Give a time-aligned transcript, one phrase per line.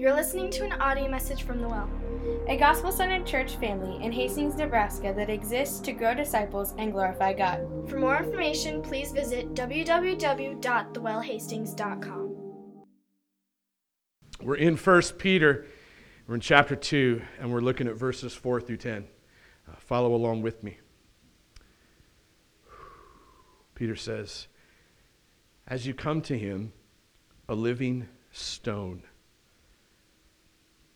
[0.00, 1.90] You're listening to an audio message from The Well.
[2.48, 7.34] a gospel centered church family in Hastings, Nebraska that exists to grow disciples and glorify
[7.34, 7.66] God.
[7.86, 12.36] For more information, please visit www.thewellhastings.com.
[14.40, 15.66] We're in 1 Peter.
[16.26, 19.06] We're in chapter 2, and we're looking at verses 4 through 10.
[19.68, 20.78] Uh, follow along with me.
[23.74, 24.48] Peter says,
[25.68, 26.72] As you come to him,
[27.50, 29.02] a living stone,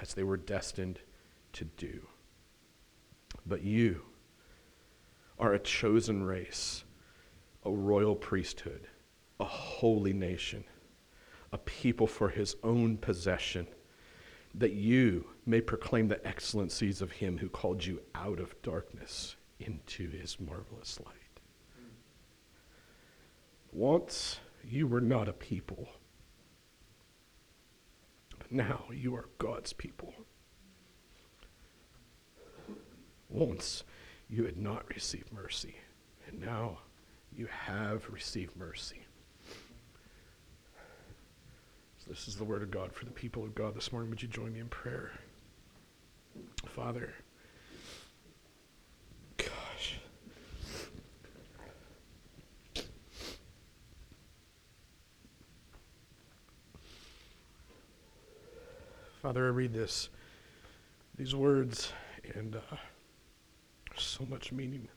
[0.00, 1.00] as they were destined
[1.54, 2.06] to do.
[3.46, 4.02] But you
[5.38, 6.84] are a chosen race,
[7.64, 8.88] a royal priesthood,
[9.40, 10.64] a holy nation,
[11.52, 13.66] a people for his own possession,
[14.54, 20.08] that you may proclaim the excellencies of him who called you out of darkness into
[20.08, 21.14] his marvelous light.
[23.72, 25.88] Once you were not a people,
[28.50, 30.14] now you are God's people.
[33.28, 33.84] Once
[34.28, 35.76] you had not received mercy,
[36.26, 36.78] and now
[37.36, 39.02] you have received mercy.
[41.98, 44.10] So this is the word of God for the people of God this morning.
[44.10, 45.12] Would you join me in prayer?
[46.66, 47.12] Father,
[49.36, 49.98] gosh.
[59.28, 60.08] Father, I read this,
[61.18, 61.92] these words,
[62.34, 62.76] and uh,
[63.94, 64.88] so much meaning.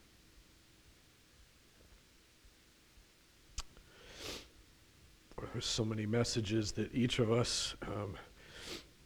[5.52, 8.14] There's so many messages that each of us um,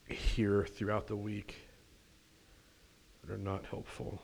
[0.08, 1.56] hear throughout the week
[3.24, 4.22] that are not helpful.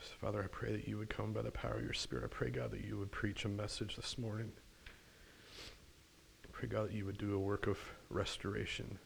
[0.00, 2.24] So Father, I pray that you would come by the power of your Spirit.
[2.24, 4.52] I pray, God, that you would preach a message this morning.
[6.60, 7.78] Pray, God, that you would do a work of
[8.10, 8.98] restoration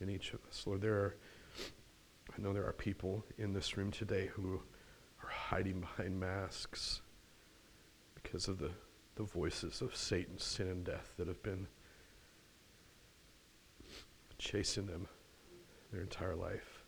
[0.00, 0.62] in each of us.
[0.66, 1.16] Lord, there are,
[2.34, 4.62] I know there are people in this room today who
[5.22, 7.02] are hiding behind masks
[8.14, 8.70] because of the,
[9.16, 11.66] the voices of Satan, sin, and death that have been
[14.38, 15.06] chasing them
[15.92, 16.84] their entire life.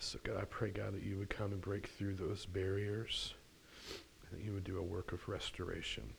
[0.00, 3.34] So, God, I pray, God, that you would come and break through those barriers
[4.28, 6.12] and that you would do a work of restoration,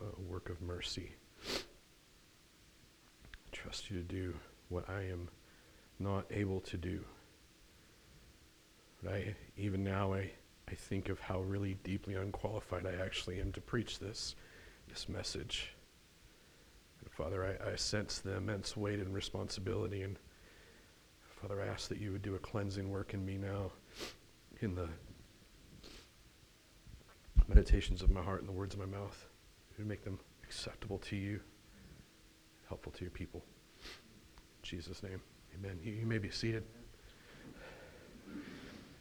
[0.00, 1.12] a work of mercy.
[1.54, 4.34] I trust you to do
[4.68, 5.28] what I am
[5.98, 7.04] not able to do.
[9.02, 10.30] But I, even now, I,
[10.68, 14.34] I think of how really deeply unqualified I actually am to preach this,
[14.88, 15.72] this message.
[17.00, 20.02] And Father, I, I sense the immense weight and responsibility.
[20.02, 20.18] And
[21.40, 23.72] Father, I ask that you would do a cleansing work in me now,
[24.60, 24.88] in the
[27.48, 29.26] meditations of my heart and the words of my mouth.
[29.78, 31.40] Would make them acceptable to you,
[32.68, 33.42] helpful to your people.
[33.82, 35.20] In Jesus' name,
[35.54, 35.78] amen.
[35.82, 36.64] You, you may be seated.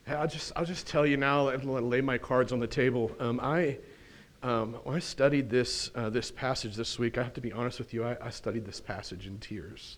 [0.06, 3.12] Hey, I'll just I'll just tell you now and lay my cards on the table.
[3.19, 3.78] Um, I
[4.44, 7.79] um, when I studied this uh, this passage this week, I have to be honest
[7.79, 8.03] with you.
[8.03, 9.97] I, I studied this passage in tears,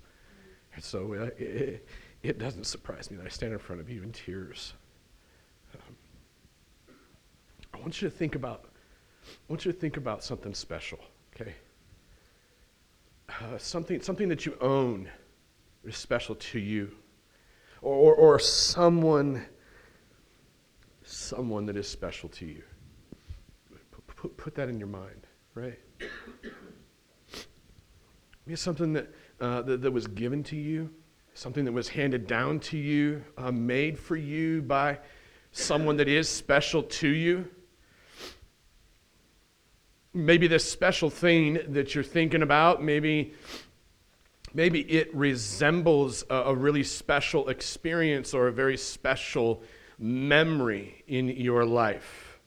[0.75, 1.85] and so uh, it,
[2.23, 4.73] it, doesn't surprise me that I stand in front of you in tears.
[5.73, 5.95] Um,
[7.73, 8.66] I want you to think about
[9.27, 10.99] I want you to think about something special.
[11.35, 11.53] Okay,
[13.29, 15.09] uh, something something that you own
[15.83, 16.91] is special to you,
[17.81, 19.45] or or, or someone
[21.07, 22.63] someone that is special to you.
[23.91, 25.79] Put, put, put that in your mind, right?
[28.45, 30.89] It's something that, uh, that, that, was given to you,
[31.33, 34.99] something that was handed down to you, uh, made for you by
[35.51, 37.49] someone that is special to you.
[40.17, 43.33] Maybe this special thing that you're thinking about, maybe
[44.53, 49.61] maybe it resembles a, a, really special experience or a very special
[49.99, 52.39] memory in your life.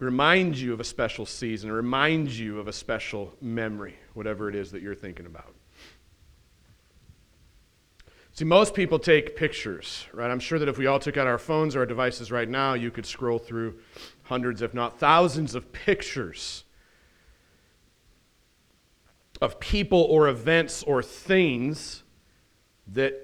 [0.00, 4.72] Remind you of a special season, remind you of a special memory, whatever it is
[4.72, 5.54] that you're thinking about.
[8.34, 10.28] See, most people take pictures, right?
[10.28, 12.74] I'm sure that if we all took out our phones or our devices right now,
[12.74, 13.78] you could scroll through
[14.24, 16.64] hundreds, if not thousands, of pictures
[19.40, 22.02] of people or events or things
[22.88, 23.14] that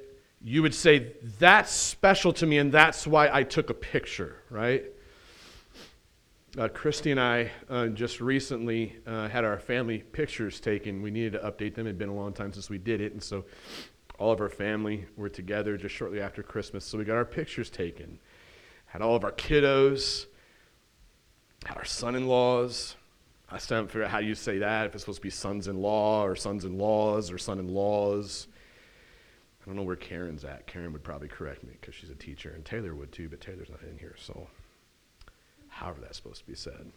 [0.42, 4.84] you would say, that's special to me and that's why I took a picture, right?
[6.58, 11.02] Uh, Christy and I uh, just recently uh, had our family pictures taken.
[11.02, 11.86] We needed to update them.
[11.86, 13.12] It had been a long time since we did it.
[13.12, 13.44] And so
[14.20, 16.84] all of our family were together just shortly after Christmas.
[16.84, 18.20] So we got our pictures taken.
[18.84, 20.26] Had all of our kiddos,
[21.64, 22.96] had our son in laws.
[23.50, 25.68] I still haven't figured out how you say that, if it's supposed to be sons
[25.68, 28.46] in law or sons in laws or son in laws.
[29.62, 30.66] I don't know where Karen's at.
[30.66, 33.70] Karen would probably correct me because she's a teacher, and Taylor would too, but Taylor's
[33.70, 34.48] not in here, so
[35.68, 36.92] however that's supposed to be said.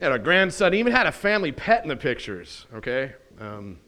[0.00, 3.14] Had our grandson even had a family pet in the pictures, okay?
[3.40, 3.78] Um,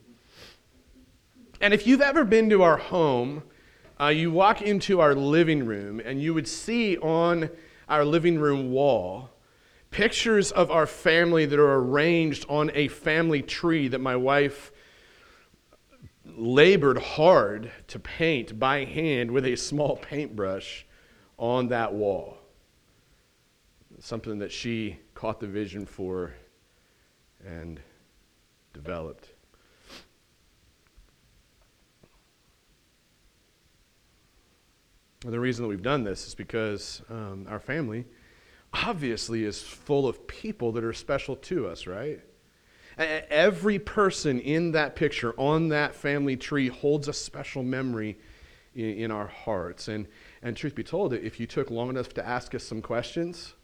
[1.61, 3.43] and if you've ever been to our home,
[4.01, 7.51] uh, you walk into our living room and you would see on
[7.89, 9.31] our living room wall
[9.91, 14.71] pictures of our family that are arranged on a family tree that my wife
[16.37, 20.85] labored hard to paint by hand with a small paintbrush
[21.39, 22.37] on that wall.
[24.01, 26.35] Something that she caught the vision for
[27.47, 27.81] and
[28.75, 29.31] developed.
[35.33, 38.05] The reason that we've done this is because um, our family
[38.73, 42.21] obviously is full of people that are special to us, right?
[42.99, 48.19] Every person in that picture on that family tree holds a special memory
[48.75, 49.89] in, in, our hearts.
[49.89, 50.07] And,
[50.43, 53.55] and truth be told, if you took long enough to ask us some questions,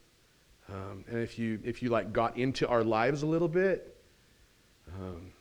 [0.69, 3.97] um, and if you, if you like got into our lives a little bit,
[4.99, 5.31] um,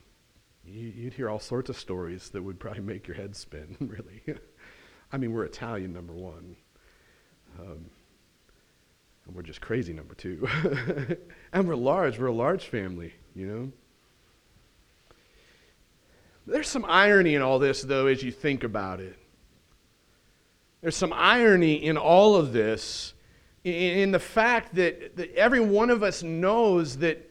[0.64, 4.22] you, would hear all sorts of stories that would probably make your head spin, really.
[5.12, 6.56] I mean, we're Italian, number one.
[7.60, 7.84] Um,
[9.26, 10.48] and we're just crazy, number two.
[11.52, 12.18] and we're large.
[12.18, 13.72] We're a large family, you know?
[16.46, 19.16] There's some irony in all this, though, as you think about it.
[20.80, 23.14] There's some irony in all of this,
[23.62, 27.28] in, the fact that, that every one of us knows that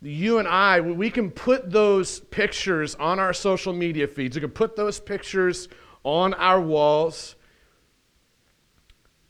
[0.00, 4.36] you and I, we can put those pictures on our social media feeds.
[4.36, 5.68] We can put those pictures
[6.04, 7.36] on our walls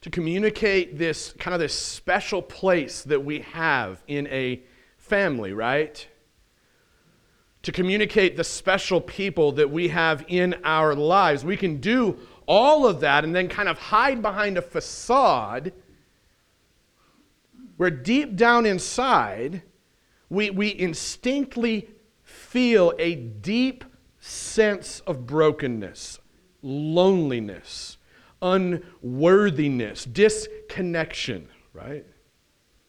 [0.00, 4.62] to communicate this kind of this special place that we have in a
[4.96, 6.06] family, right?
[7.64, 11.44] To communicate the special people that we have in our lives.
[11.44, 15.72] We can do all of that and then kind of hide behind a facade
[17.76, 19.62] where deep down inside,
[20.28, 21.88] we, we instinctively
[22.22, 23.84] feel a deep
[24.20, 26.18] sense of brokenness,
[26.62, 27.96] loneliness,
[28.42, 32.04] unworthiness, disconnection, right?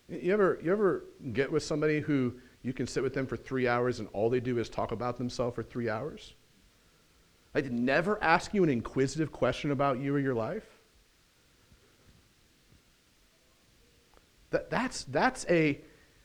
[0.10, 3.68] You ever, you ever get with somebody who you can sit with them for three
[3.68, 6.34] hours and all they do is talk about themselves for three hours?
[7.54, 10.66] I did never ask you an inquisitive question about you or your life.
[14.52, 15.80] That, that's, that's, a,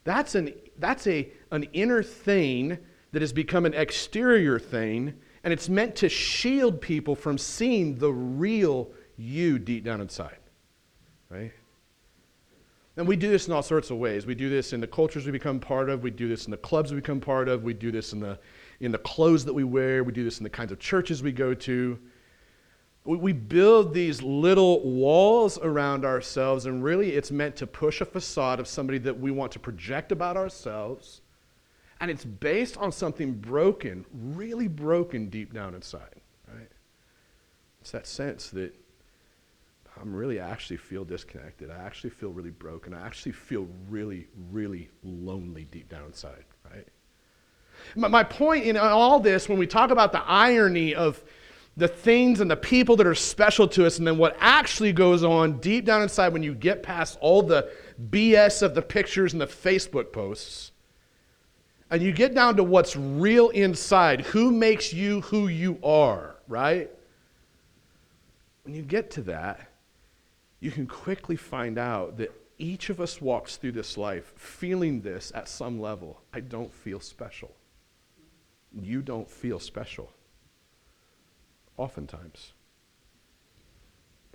[0.05, 2.79] that's, an, that's a, an inner thing
[3.13, 5.15] that has become an exterior thing
[5.47, 10.39] and it's meant to shield people from seeing the real you deep down inside.
[11.31, 11.53] Right?
[12.97, 14.27] And we do this in all sorts of ways.
[14.27, 16.03] We do this in the cultures we become part of.
[16.03, 17.63] We do this in the clubs we become part of.
[17.63, 18.41] We do this in the,
[18.81, 20.03] in the clothes that we wear.
[20.03, 21.97] We do this in the kinds of churches we go to.
[23.05, 28.59] We, build these little walls around ourselves, and really it's meant to push a facade
[28.59, 31.21] of somebody that we want to project about ourselves
[32.01, 36.21] and it's based on something broken, really broken deep down inside,
[36.53, 36.71] right?
[37.81, 38.75] It's that sense that
[40.01, 41.71] I'm really actually feel disconnected.
[41.71, 42.93] I actually feel really broken.
[42.93, 46.87] I actually feel really, really lonely deep down inside, right?
[47.95, 51.23] My, my point in all this, when we talk about the irony of
[51.79, 55.23] the things and the people that are special to us, and then what actually goes
[55.23, 57.71] on deep down inside when you get past all the
[58.11, 60.73] BS of the pictures and the Facebook posts,
[61.91, 66.91] and you get down to what's real inside, who makes you who you are, right?
[68.65, 69.71] When you get to that,
[70.61, 75.31] you can quickly find out that each of us walks through this life feeling this
[75.35, 76.21] at some level.
[76.33, 77.55] I don't feel special.
[78.81, 80.11] You don't feel special.
[81.77, 82.53] Oftentimes.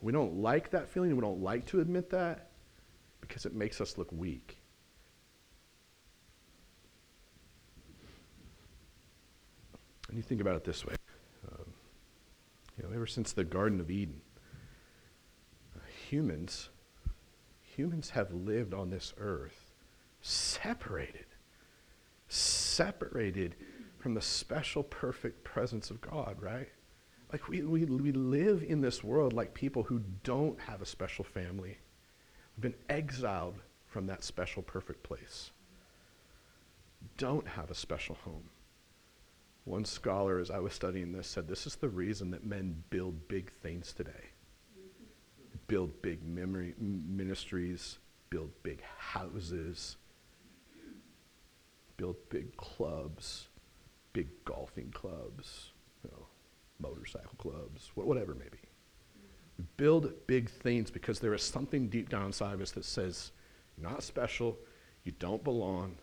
[0.01, 1.15] We don't like that feeling.
[1.15, 2.49] We don't like to admit that
[3.19, 4.60] because it makes us look weak.
[10.11, 10.95] And you think about it this way
[11.49, 11.65] um,
[12.77, 14.19] you know, ever since the Garden of Eden,
[15.75, 16.69] uh, humans,
[17.61, 19.71] humans have lived on this earth
[20.21, 21.25] separated,
[22.27, 23.55] separated
[23.99, 26.69] from the special, perfect presence of God, right?
[27.31, 31.23] Like we, we, we live in this world like people who don't have a special
[31.23, 31.77] family.
[32.57, 33.55] We've been exiled
[33.87, 35.51] from that special, perfect place.
[37.17, 38.49] Don't have a special home.
[39.63, 43.27] One scholar, as I was studying this, said this is the reason that men build
[43.27, 44.31] big things today.
[45.67, 47.99] Build big memory, ministries,
[48.29, 49.97] build big houses,
[51.95, 53.47] build big clubs,
[54.13, 55.69] big golfing clubs,
[56.03, 56.25] you know,
[56.79, 58.57] motorcycle clubs, whatever it may be.
[59.59, 63.31] We build big things because there is something deep down inside of us that says,
[63.77, 64.57] you're not special,
[65.03, 65.95] you don't belong,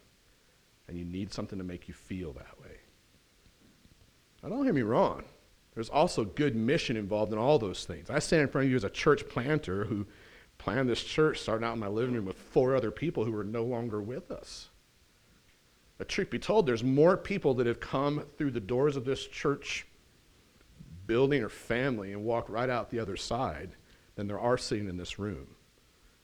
[0.86, 2.77] and you need something to make you feel that way.
[4.42, 5.24] Now, don't hear me wrong.
[5.74, 8.10] There's also good mission involved in all those things.
[8.10, 10.06] I stand in front of you as a church planter who
[10.58, 13.44] planned this church, starting out in my living room with four other people who are
[13.44, 14.70] no longer with us.
[15.98, 19.26] The truth be told, there's more people that have come through the doors of this
[19.26, 19.86] church
[21.06, 23.70] building or family and walked right out the other side
[24.14, 25.46] than there are sitting in this room.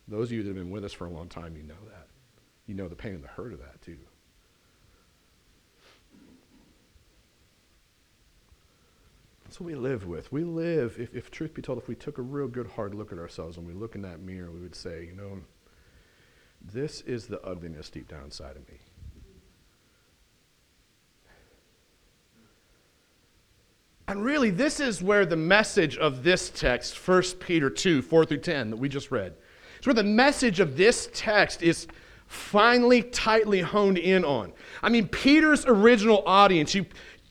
[0.07, 2.09] Those of you that have been with us for a long time, you know that.
[2.67, 3.99] You know the pain and the hurt of that, too.
[9.45, 10.33] That's what we live with.
[10.33, 13.13] We live, if, if truth be told, if we took a real good hard look
[13.13, 15.41] at ourselves and we look in that mirror, we would say, you know,
[16.61, 18.79] this is the ugliness deep down inside of me.
[24.07, 28.39] And really, this is where the message of this text, 1 Peter 2, 4 through
[28.39, 29.35] 10, that we just read,
[29.79, 31.87] it's where the message of this text is
[32.27, 34.53] finally tightly honed in on.
[34.83, 36.87] I mean, Peter's original audience, you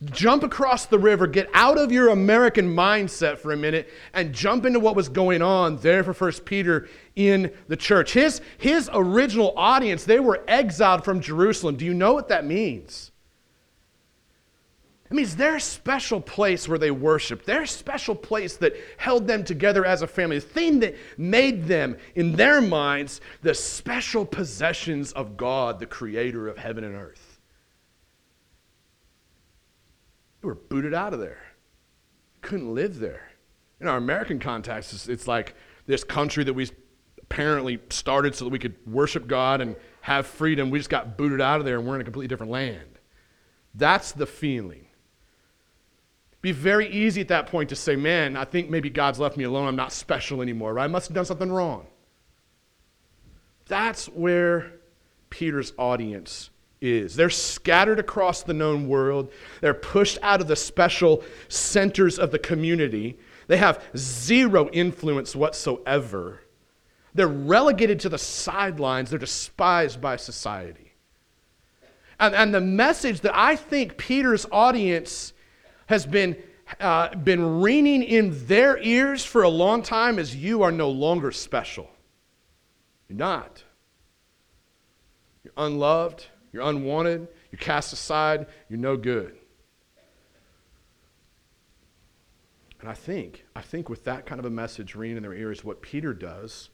[0.06, 4.66] jump across the river, get out of your American mindset for a minute, and jump
[4.66, 8.14] into what was going on there for First Peter in the church.
[8.14, 11.76] His, his original audience, they were exiled from Jerusalem.
[11.76, 13.12] Do you know what that means?
[15.14, 19.86] It means their special place where they worshiped, their special place that held them together
[19.86, 25.38] as a family, the thing that made them, in their minds, the special possessions of
[25.38, 27.23] God, the creator of heaven and earth.
[30.44, 31.42] They were booted out of there.
[32.42, 33.32] Couldn't live there.
[33.80, 35.56] In our American context, it's, it's like
[35.88, 36.70] this country that we
[37.22, 40.70] apparently started so that we could worship God and have freedom.
[40.70, 43.00] We just got booted out of there and we're in a completely different land.
[43.74, 44.86] That's the feeling
[46.44, 49.46] be very easy at that point to say, man, I think maybe God's left me
[49.46, 49.66] alone.
[49.66, 50.84] I'm not special anymore, right?
[50.84, 51.88] I must have done something wrong.
[53.66, 54.74] That's where
[55.30, 56.50] Peter's audience
[56.84, 57.16] is.
[57.16, 59.32] They're scattered across the known world.
[59.62, 63.18] They're pushed out of the special centers of the community.
[63.48, 66.42] They have zero influence whatsoever.
[67.14, 69.10] They're relegated to the sidelines.
[69.10, 70.94] They're despised by society.
[72.20, 75.34] And, and the message that I think Peter's audience
[75.88, 76.36] has been,
[76.80, 81.32] uh, been ringing in their ears for a long time is you are no longer
[81.32, 81.90] special.
[83.10, 83.64] You're not.
[85.44, 86.28] You're unloved.
[86.54, 87.28] You're unwanted.
[87.52, 88.48] You're cast aside.
[88.70, 89.36] You're no good.
[92.80, 95.64] And I think, I think with that kind of a message ringing in their ears,
[95.64, 96.70] what Peter does,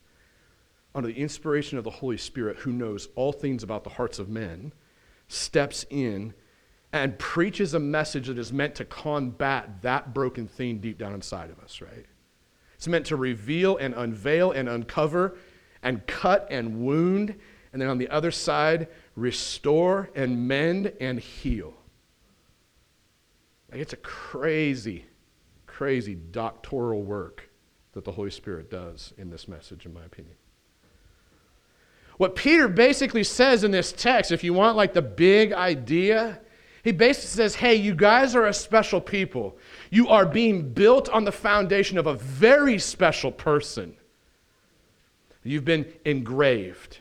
[0.94, 4.28] under the inspiration of the Holy Spirit, who knows all things about the hearts of
[4.28, 4.72] men,
[5.28, 6.34] steps in
[6.92, 11.48] and preaches a message that is meant to combat that broken thing deep down inside
[11.48, 12.06] of us, right?
[12.74, 15.36] It's meant to reveal and unveil and uncover
[15.82, 17.36] and cut and wound,
[17.72, 18.88] and then on the other side,
[19.20, 21.74] restore and mend and heal.
[23.70, 25.04] Like it's a crazy,
[25.66, 27.48] crazy doctoral work
[27.92, 30.34] that the Holy Spirit does in this message, in my opinion.
[32.16, 36.40] What Peter basically says in this text, if you want like the big idea,
[36.82, 39.58] he basically says, Hey, you guys are a special people.
[39.90, 43.96] You are being built on the foundation of a very special person.
[45.42, 46.98] You've been engraved.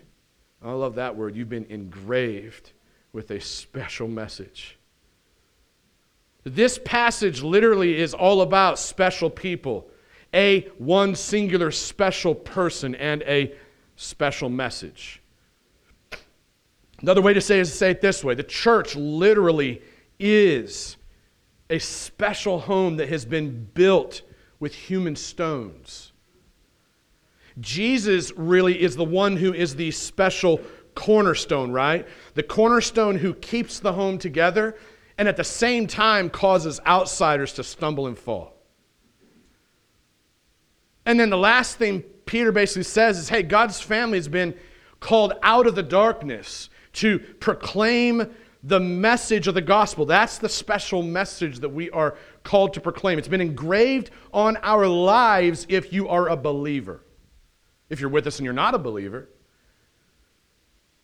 [0.62, 1.36] I love that word.
[1.36, 2.72] You've been engraved
[3.14, 4.78] with a special message.
[6.44, 9.90] This passage literally is all about special people,
[10.34, 13.54] a one singular special person, and a
[13.96, 15.22] special message.
[17.02, 19.82] Another way to say it is to say it this way the church literally
[20.20, 20.98] is
[21.70, 24.22] a special home that has been built
[24.60, 26.09] with human stones.
[27.60, 30.62] Jesus really is the one who is the special
[30.96, 32.08] cornerstone, right?
[32.34, 34.76] The cornerstone who keeps the home together
[35.18, 38.54] and at the same time causes outsiders to stumble and fall.
[41.06, 44.54] And then the last thing Peter basically says is hey, God's family has been
[45.00, 50.06] called out of the darkness to proclaim the message of the gospel.
[50.06, 53.18] That's the special message that we are called to proclaim.
[53.18, 57.02] It's been engraved on our lives if you are a believer.
[57.90, 59.30] If you're with us and you're not a believer,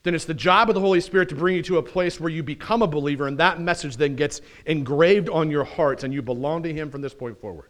[0.04, 2.30] then it's the job of the Holy Spirit to bring you to a place where
[2.30, 6.22] you become a believer, and that message then gets engraved on your hearts, and you
[6.22, 7.70] belong to Him from this point forward.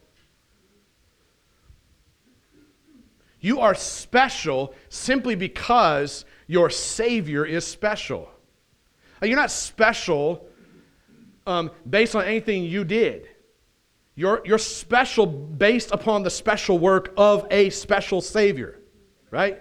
[3.39, 8.29] You are special simply because your Savior is special.
[9.21, 10.45] You're not special
[11.47, 13.29] um, based on anything you did.
[14.15, 18.79] You're, you're special based upon the special work of a special Savior,
[19.35, 19.59] right?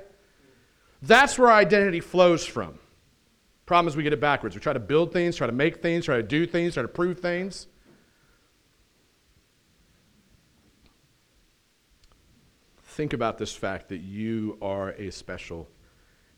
[1.03, 2.79] That's where identity flows from.
[3.67, 4.55] Problem is, we get it backwards.
[4.55, 6.89] We try to build things, try to make things, try to do things, try to
[6.89, 7.67] prove things.
[12.83, 15.69] Think about this fact that you are a special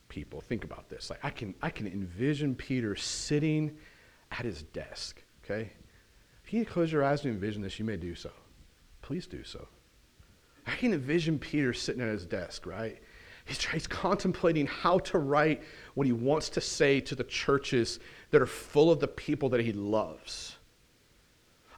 [0.08, 0.40] people.
[0.40, 1.10] Think about this.
[1.10, 3.76] Like I can I can envision Peter sitting
[4.30, 5.72] at his desk, okay?
[6.42, 8.30] If you close your eyes and envision this, you may do so.
[9.02, 9.68] Please do so.
[10.66, 13.02] I can envision Peter sitting at his desk, right?
[13.46, 15.62] He's, he's contemplating how to write
[15.94, 17.98] what he wants to say to the churches
[18.30, 20.56] that are full of the people that he loves.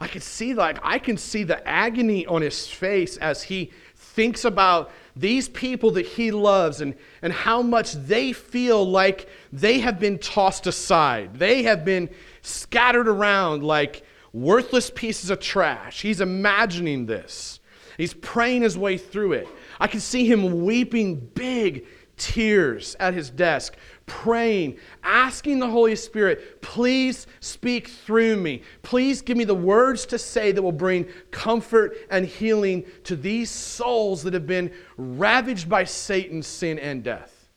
[0.00, 4.44] I can see like I can see the agony on his face as he thinks
[4.44, 9.98] about these people that he loves and, and how much they feel like they have
[9.98, 11.34] been tossed aside.
[11.34, 12.08] They have been
[12.42, 16.00] scattered around like worthless pieces of trash.
[16.00, 17.58] He's imagining this.
[17.96, 19.48] He's praying his way through it.
[19.80, 21.86] I can see him weeping big
[22.18, 28.62] tears at his desk, praying, asking the Holy Spirit, please speak through me.
[28.82, 33.50] Please give me the words to say that will bring comfort and healing to these
[33.50, 37.48] souls that have been ravaged by Satan's sin and death.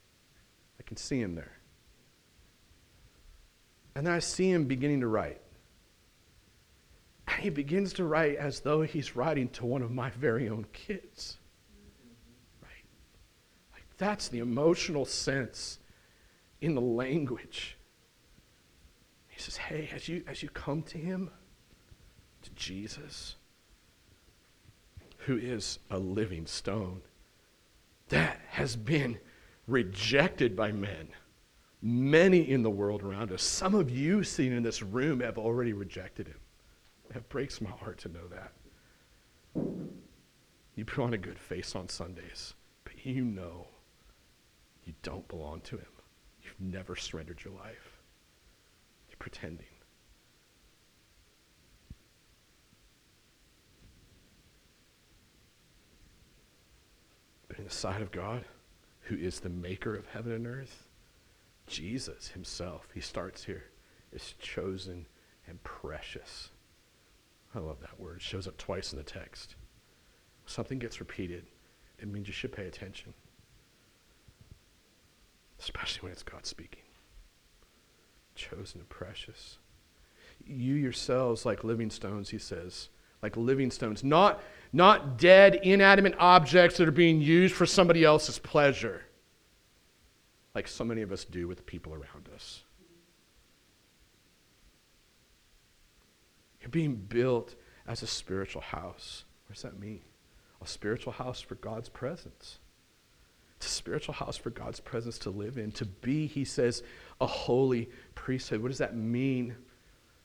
[0.79, 1.57] I can see him there.
[3.95, 5.41] And then I see him beginning to write.
[7.27, 10.65] And he begins to write as though he's writing to one of my very own
[10.71, 11.37] kids.
[14.01, 15.77] That's the emotional sense
[16.59, 17.77] in the language.
[19.27, 21.29] He says, Hey, as you, as you come to him,
[22.41, 23.35] to Jesus,
[25.17, 27.03] who is a living stone,
[28.09, 29.19] that has been
[29.67, 31.09] rejected by men,
[31.83, 33.43] many in the world around us.
[33.43, 36.39] Some of you sitting in this room have already rejected him.
[37.13, 38.51] It breaks my heart to know that.
[40.73, 43.67] You put on a good face on Sundays, but you know
[44.85, 45.85] you don't belong to him.
[46.43, 47.99] You've never surrendered your life.
[49.09, 49.65] You're pretending.
[57.47, 58.45] But in the sight of God,
[59.01, 60.87] who is the maker of heaven and earth,
[61.67, 63.65] Jesus himself, he starts here,
[64.11, 65.05] is chosen
[65.47, 66.49] and precious.
[67.53, 68.17] I love that word.
[68.17, 69.55] It shows up twice in the text.
[70.45, 71.45] Something gets repeated,
[71.99, 73.13] it means you should pay attention
[75.61, 76.81] especially when it's God speaking.
[78.35, 79.59] Chosen and precious.
[80.43, 82.89] You yourselves, like living stones, he says,
[83.21, 84.41] like living stones, not,
[84.73, 89.03] not dead, inanimate objects that are being used for somebody else's pleasure,
[90.55, 92.63] like so many of us do with the people around us.
[96.59, 97.55] You're being built
[97.87, 99.25] as a spiritual house.
[99.45, 100.01] What does that mean?
[100.61, 102.59] A spiritual house for God's presence.
[103.61, 105.71] It's a spiritual house for God's presence to live in.
[105.73, 106.81] To be, he says,
[107.19, 108.59] a holy priesthood.
[108.59, 109.55] What does that mean?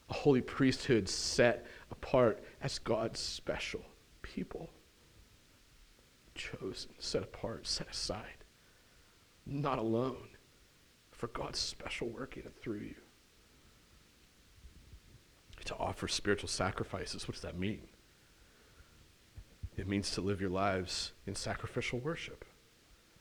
[0.09, 3.83] A holy priesthood set apart as God's special
[4.23, 4.71] people.
[6.35, 8.43] Chosen, set apart, set aside.
[9.45, 10.29] Not alone.
[11.11, 12.95] For God's special work in through you.
[15.67, 17.29] To offer spiritual sacrifices.
[17.29, 17.83] What does that mean?
[19.77, 22.47] It means to live your lives in sacrificial worship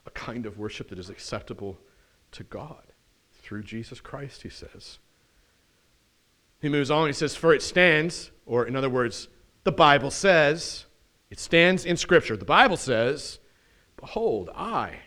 [0.05, 1.77] a kind of worship that is acceptable
[2.31, 2.83] to God
[3.31, 4.99] through Jesus Christ, he says.
[6.61, 9.27] He moves on, he says, For it stands, or in other words,
[9.63, 10.85] the Bible says,
[11.29, 12.37] it stands in Scripture.
[12.37, 13.39] The Bible says,
[13.97, 14.99] Behold, I,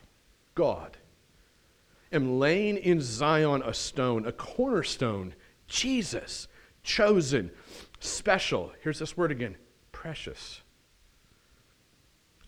[0.54, 0.96] God,
[2.12, 5.34] am laying in Zion a stone, a cornerstone,
[5.68, 6.48] Jesus,
[6.82, 7.50] chosen,
[8.00, 8.72] special.
[8.82, 9.56] Here's this word again
[9.92, 10.62] precious.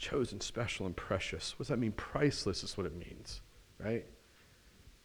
[0.01, 1.53] Chosen, special, and precious.
[1.53, 1.93] What does that mean?
[1.93, 3.43] Priceless is what it means,
[3.79, 4.07] right?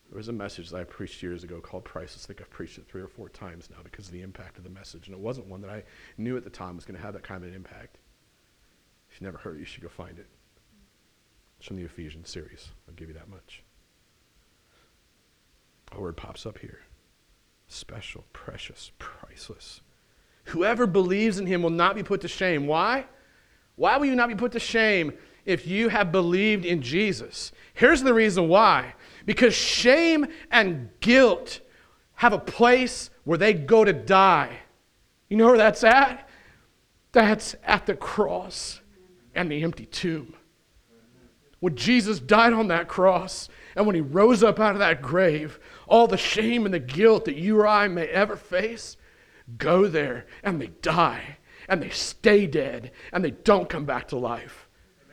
[0.09, 2.25] There was a message that I preached years ago called Priceless.
[2.25, 4.63] I think I've preached it three or four times now because of the impact of
[4.63, 5.07] the message.
[5.07, 5.83] And it wasn't one that I
[6.17, 7.97] knew at the time was going to have that kind of an impact.
[9.11, 10.27] If you never heard it, you should go find it.
[11.57, 12.69] It's from the Ephesians series.
[12.87, 13.63] I'll give you that much.
[15.91, 16.79] A word pops up here
[17.67, 19.81] special, precious, priceless.
[20.45, 22.67] Whoever believes in him will not be put to shame.
[22.67, 23.05] Why?
[23.75, 25.13] Why will you not be put to shame
[25.45, 27.51] if you have believed in Jesus?
[27.73, 28.93] Here's the reason why
[29.25, 31.59] because shame and guilt
[32.15, 34.57] have a place where they go to die.
[35.29, 36.29] You know where that's at?
[37.11, 38.81] That's at the cross
[39.33, 40.35] and the empty tomb.
[41.59, 45.59] When Jesus died on that cross and when he rose up out of that grave,
[45.87, 48.97] all the shame and the guilt that you or I may ever face
[49.57, 54.17] go there and they die and they stay dead and they don't come back to
[54.17, 54.67] life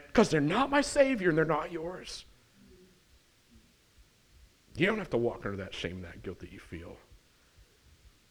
[0.06, 2.24] because they're not my Savior and they're not yours.
[4.76, 6.96] You don't have to walk under that shame that guilt that you feel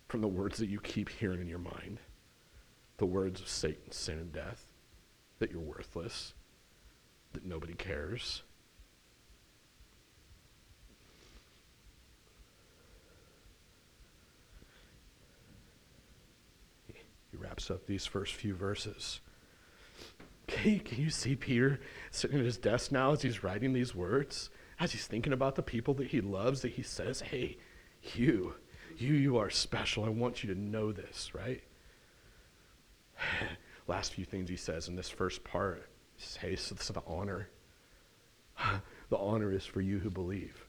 [0.07, 1.99] from the words that you keep hearing in your mind
[2.97, 4.67] the words of Satan, sin, and death
[5.39, 6.35] that you're worthless,
[7.33, 8.43] that nobody cares.
[17.31, 19.21] He wraps up these first few verses.
[20.49, 21.79] Okay, can you see Peter
[22.11, 24.49] sitting at his desk now as he's writing these words?
[24.79, 27.57] As he's thinking about the people that he loves, that he says, Hey,
[28.15, 28.55] you,
[28.97, 30.03] you, you are special.
[30.03, 31.63] I want you to know this, right?
[33.87, 35.87] Last few things he says in this first part.
[36.15, 37.47] He says, Hey, so this is the honor.
[39.09, 40.65] the honor is for you who believe.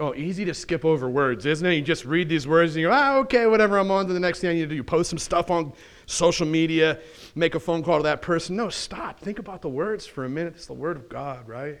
[0.00, 1.74] Oh, easy to skip over words, isn't it?
[1.74, 4.20] You just read these words and you go, ah, okay, whatever, I'm on to the
[4.20, 4.76] next thing I need to do.
[4.76, 5.72] You post some stuff on
[6.06, 7.00] social media,
[7.34, 8.54] make a phone call to that person.
[8.54, 9.18] No, stop.
[9.18, 10.54] Think about the words for a minute.
[10.54, 11.80] It's the word of God, right?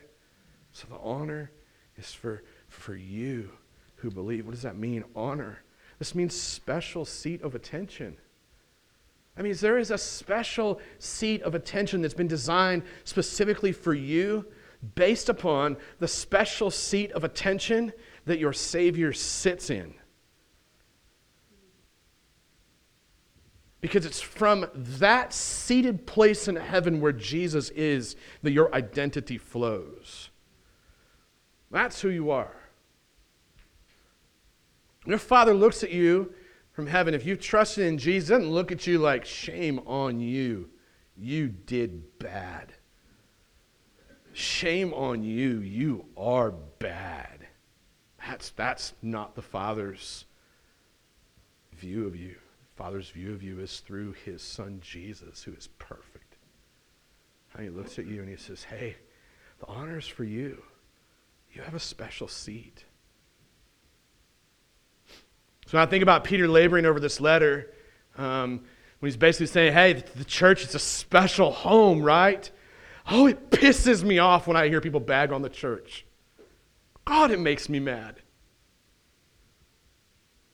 [0.72, 1.52] So the honor
[1.96, 3.50] is for, for you
[3.94, 4.46] who believe.
[4.46, 5.62] What does that mean, honor?
[6.00, 8.16] This means special seat of attention.
[9.36, 14.44] I mean, there is a special seat of attention that's been designed specifically for you
[14.96, 17.92] based upon the special seat of attention
[18.28, 19.94] that your Savior sits in.
[23.80, 30.30] Because it's from that seated place in heaven where Jesus is that your identity flows.
[31.70, 32.56] That's who you are.
[35.06, 36.34] Your Father looks at you
[36.72, 37.14] from heaven.
[37.14, 40.68] If you've trusted in Jesus, doesn't look at you like, shame on you.
[41.16, 42.74] You did bad.
[44.32, 45.60] Shame on you.
[45.60, 47.37] You are bad.
[48.28, 50.26] That's, that's not the Father's
[51.72, 52.34] view of you.
[52.34, 56.36] The Father's view of you is through his Son Jesus, who is perfect.
[57.54, 58.96] And he looks at you and he says, Hey,
[59.60, 60.62] the honor is for you.
[61.54, 62.84] You have a special seat.
[65.66, 67.72] So when I think about Peter laboring over this letter,
[68.18, 68.60] um,
[68.98, 72.50] when he's basically saying, hey, the church is a special home, right?
[73.10, 76.04] Oh, it pisses me off when I hear people bag on the church.
[77.08, 78.16] God, it makes me mad.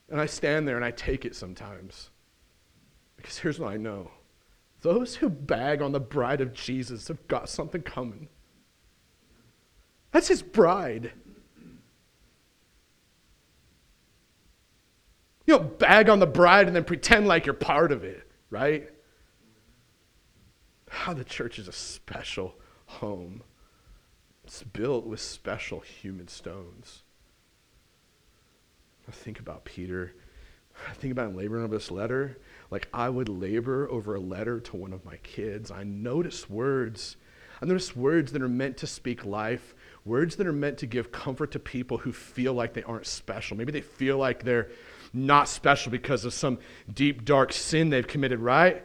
[0.09, 2.11] And I stand there and I take it sometimes.
[3.17, 4.13] Because here's what I know
[4.83, 8.29] those who bag on the bride of Jesus have got something coming.
[10.13, 11.11] That's his bride.
[15.47, 18.89] You don't bag on the bride and then pretend like you're part of it, right?
[20.89, 22.55] How the church is a special
[22.87, 23.43] home.
[24.45, 27.03] It's built with special human stones.
[29.09, 30.15] I think about Peter.
[30.89, 32.39] I think about laboring over this letter.
[32.71, 35.71] Like I would labor over a letter to one of my kids.
[35.71, 37.17] I notice words.
[37.63, 41.13] I notice words that are meant to speak life, words that are meant to give
[41.13, 43.57] comfort to people who feel like they aren't special.
[43.57, 44.71] Maybe they feel like they're
[45.13, 46.59] not special because of some
[46.93, 48.85] deep, dark sin they've committed, right?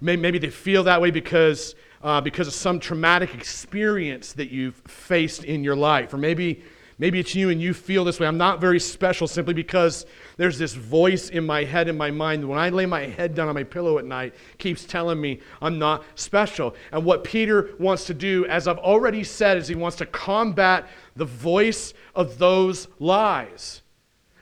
[0.00, 5.44] Maybe they feel that way because, uh, because of some traumatic experience that you've faced
[5.44, 6.14] in your life.
[6.14, 6.62] Or maybe,
[6.98, 8.26] maybe it's you and you feel this way.
[8.26, 10.06] I'm not very special simply because
[10.38, 13.48] there's this voice in my head and my mind when I lay my head down
[13.48, 16.74] on my pillow at night keeps telling me I'm not special.
[16.92, 20.88] And what Peter wants to do, as I've already said, is he wants to combat
[21.14, 23.82] the voice of those lies.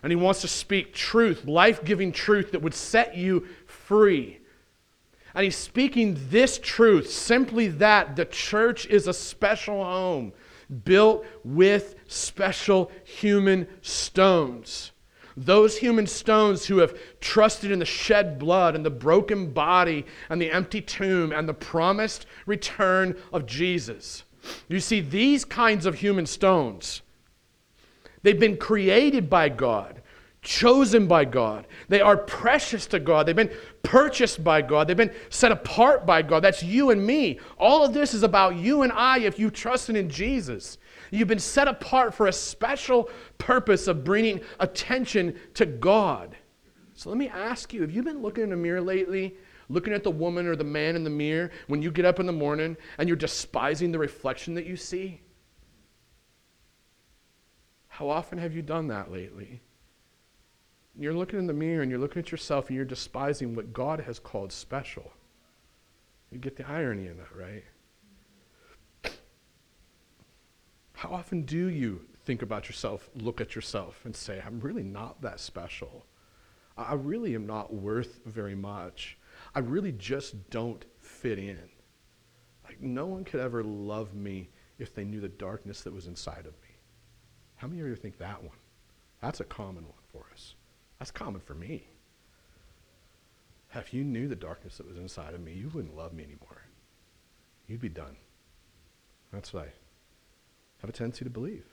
[0.04, 4.37] And he wants to speak truth, life giving truth that would set you free.
[5.34, 10.32] And he's speaking this truth simply that the church is a special home
[10.84, 14.92] built with special human stones.
[15.36, 20.42] Those human stones who have trusted in the shed blood and the broken body and
[20.42, 24.24] the empty tomb and the promised return of Jesus.
[24.68, 27.02] You see, these kinds of human stones,
[28.22, 29.97] they've been created by God,
[30.48, 31.66] chosen by God.
[31.88, 33.26] They are precious to God.
[33.26, 34.88] They've been purchased by God.
[34.88, 36.42] They've been set apart by God.
[36.42, 37.38] That's you and me.
[37.58, 40.78] All of this is about you and I if you trusted in Jesus.
[41.10, 46.34] You've been set apart for a special purpose of bringing attention to God.
[46.94, 49.36] So let me ask you have you been looking in the mirror lately?
[49.68, 52.26] Looking at the woman or the man in the mirror when you get up in
[52.26, 55.20] the morning and you're despising the reflection that you see?
[57.88, 59.60] How often have you done that lately?
[60.98, 64.00] You're looking in the mirror and you're looking at yourself and you're despising what God
[64.00, 65.12] has called special.
[66.32, 67.64] You get the irony in that, right?
[70.94, 75.22] How often do you think about yourself, look at yourself, and say, I'm really not
[75.22, 76.04] that special?
[76.76, 79.16] I really am not worth very much.
[79.54, 81.70] I really just don't fit in.
[82.64, 86.46] Like, no one could ever love me if they knew the darkness that was inside
[86.46, 86.76] of me.
[87.56, 88.56] How many of you think that one?
[89.22, 90.54] That's a common one for us.
[90.98, 91.84] That's common for me.
[93.74, 96.62] If you knew the darkness that was inside of me, you wouldn't love me anymore.
[97.66, 98.16] You'd be done.
[99.32, 99.72] That's what I
[100.80, 101.64] have a tendency to believe.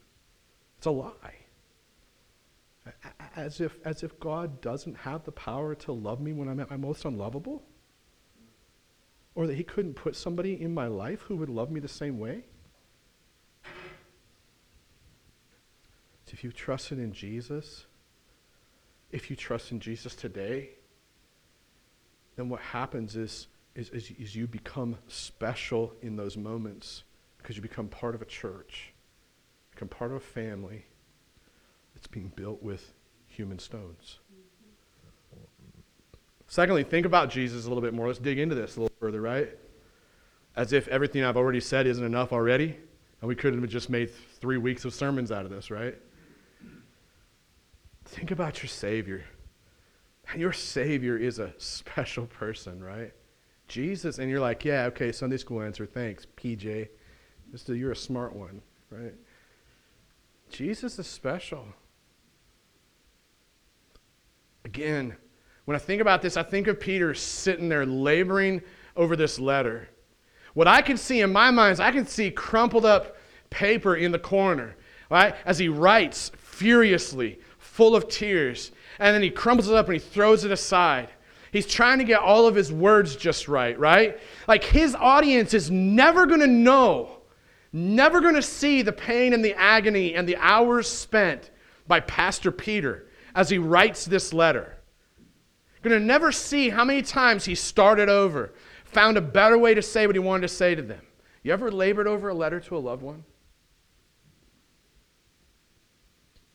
[0.78, 1.14] It's a lie.
[3.36, 6.70] As if, as if God doesn't have the power to love me when I'm at
[6.70, 7.64] my most unlovable?
[9.34, 12.20] Or that He couldn't put somebody in my life who would love me the same
[12.20, 12.44] way?
[16.26, 17.86] So if you trusted in Jesus,
[19.16, 20.72] if you trust in Jesus today,
[22.36, 27.04] then what happens is, is, is, is you become special in those moments
[27.38, 28.92] because you become part of a church
[29.72, 30.86] become part of a family
[31.94, 32.94] that's being built with
[33.28, 34.20] human stones.
[36.48, 38.08] Secondly, think about Jesus a little bit more.
[38.08, 39.50] Let's dig into this a little further, right?
[40.56, 42.78] As if everything I've already said isn't enough already,
[43.20, 45.98] and we couldn't have just made three weeks of sermons out of this, right?
[48.16, 49.26] Think about your Savior.
[50.38, 53.12] Your Savior is a special person, right?
[53.68, 56.88] Jesus, and you're like, yeah, okay, Sunday school answer, thanks, PJ.
[57.68, 59.14] You're a smart one, right?
[60.50, 61.66] Jesus is special.
[64.64, 65.18] Again,
[65.66, 68.62] when I think about this, I think of Peter sitting there laboring
[68.96, 69.90] over this letter.
[70.54, 73.18] What I can see in my mind is I can see crumpled up
[73.50, 74.78] paper in the corner,
[75.10, 75.36] right?
[75.46, 77.40] As he writes furiously,
[77.76, 81.10] full of tears, and then he crumbles it up and he throws it aside.
[81.52, 84.20] He's trying to get all of his words just right, right?
[84.48, 87.16] Like his audience is never going to know
[87.76, 91.52] never going to see the pain and the agony and the hours spent
[91.88, 94.78] by Pastor Peter as he writes this letter.
[95.82, 98.54] Going to never see how many times he started over,
[98.86, 101.02] found a better way to say what he wanted to say to them.
[101.44, 103.26] You ever labored over a letter to a loved one?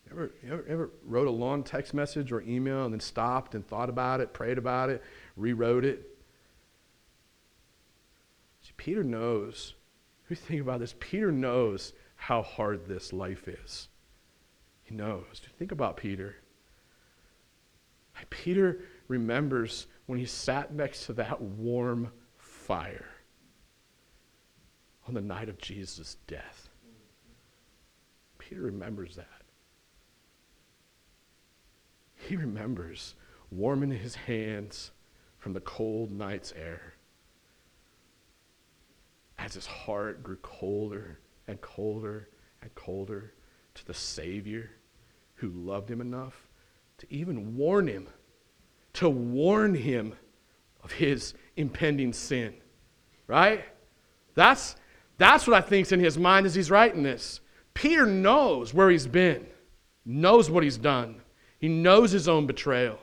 [0.11, 3.89] ever, ever, ever wrote a long text message or email and then stopped and thought
[3.89, 5.03] about it, prayed about it,
[5.35, 6.17] rewrote it?
[8.61, 9.73] See, Peter knows
[10.31, 13.89] we think about this, Peter knows how hard this life is.
[14.81, 15.41] He knows.
[15.59, 16.37] Think about Peter.
[18.29, 23.09] Peter remembers when he sat next to that warm fire
[25.05, 26.69] on the night of Jesus' death.
[28.37, 29.40] Peter remembers that.
[32.27, 33.15] He remembers
[33.51, 34.91] warming his hands
[35.37, 36.93] from the cold night's air
[39.37, 42.29] as his heart grew colder and colder
[42.61, 43.33] and colder
[43.73, 44.69] to the Savior
[45.35, 46.47] who loved him enough
[46.99, 48.07] to even warn him,
[48.93, 50.13] to warn him
[50.83, 52.53] of his impending sin.
[53.25, 53.65] Right?
[54.35, 54.75] That's,
[55.17, 57.39] that's what I think's in his mind as he's writing this.
[57.73, 59.47] Peter knows where he's been,
[60.05, 61.21] knows what he's done.
[61.61, 62.97] He knows his own betrayal.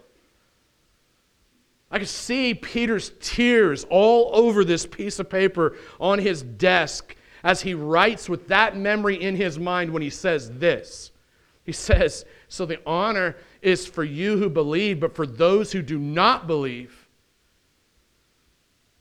[1.93, 7.63] I could see Peter's tears all over this piece of paper on his desk as
[7.63, 11.13] he writes with that memory in his mind when he says this.
[11.65, 15.99] He says, So the honor is for you who believe, but for those who do
[15.99, 17.09] not believe.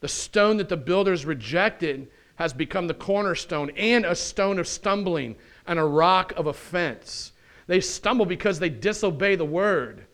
[0.02, 5.36] The stone that the builders rejected has become the cornerstone and a stone of stumbling
[5.66, 7.32] and a rock of offense.
[7.68, 10.08] They stumble because they disobey the word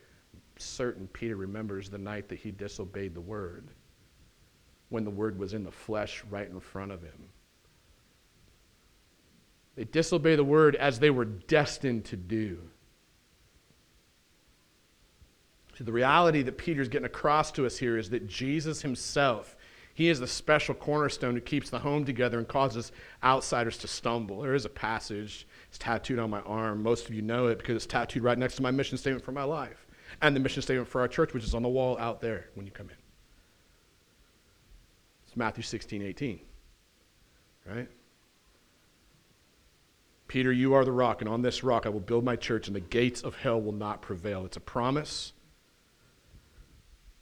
[0.63, 3.67] certain Peter remembers the night that he disobeyed the word,
[4.89, 7.29] when the word was in the flesh right in front of him.
[9.75, 12.59] They disobey the word as they were destined to do.
[15.77, 19.55] See, the reality that Peter's getting across to us here is that Jesus himself,
[19.95, 22.91] he is the special cornerstone who keeps the home together and causes
[23.23, 24.41] outsiders to stumble.
[24.41, 26.83] There is a passage, it's tattooed on my arm.
[26.83, 29.31] Most of you know it because it's tattooed right next to my mission statement for
[29.31, 29.87] my life
[30.21, 32.67] and the mission statement for our church, which is on the wall out there when
[32.67, 32.95] you come in.
[35.25, 36.39] It's Matthew 16, 18.
[37.65, 37.89] Right?
[40.27, 42.75] Peter, you are the rock, and on this rock I will build my church, and
[42.75, 44.45] the gates of hell will not prevail.
[44.45, 45.33] It's a promise,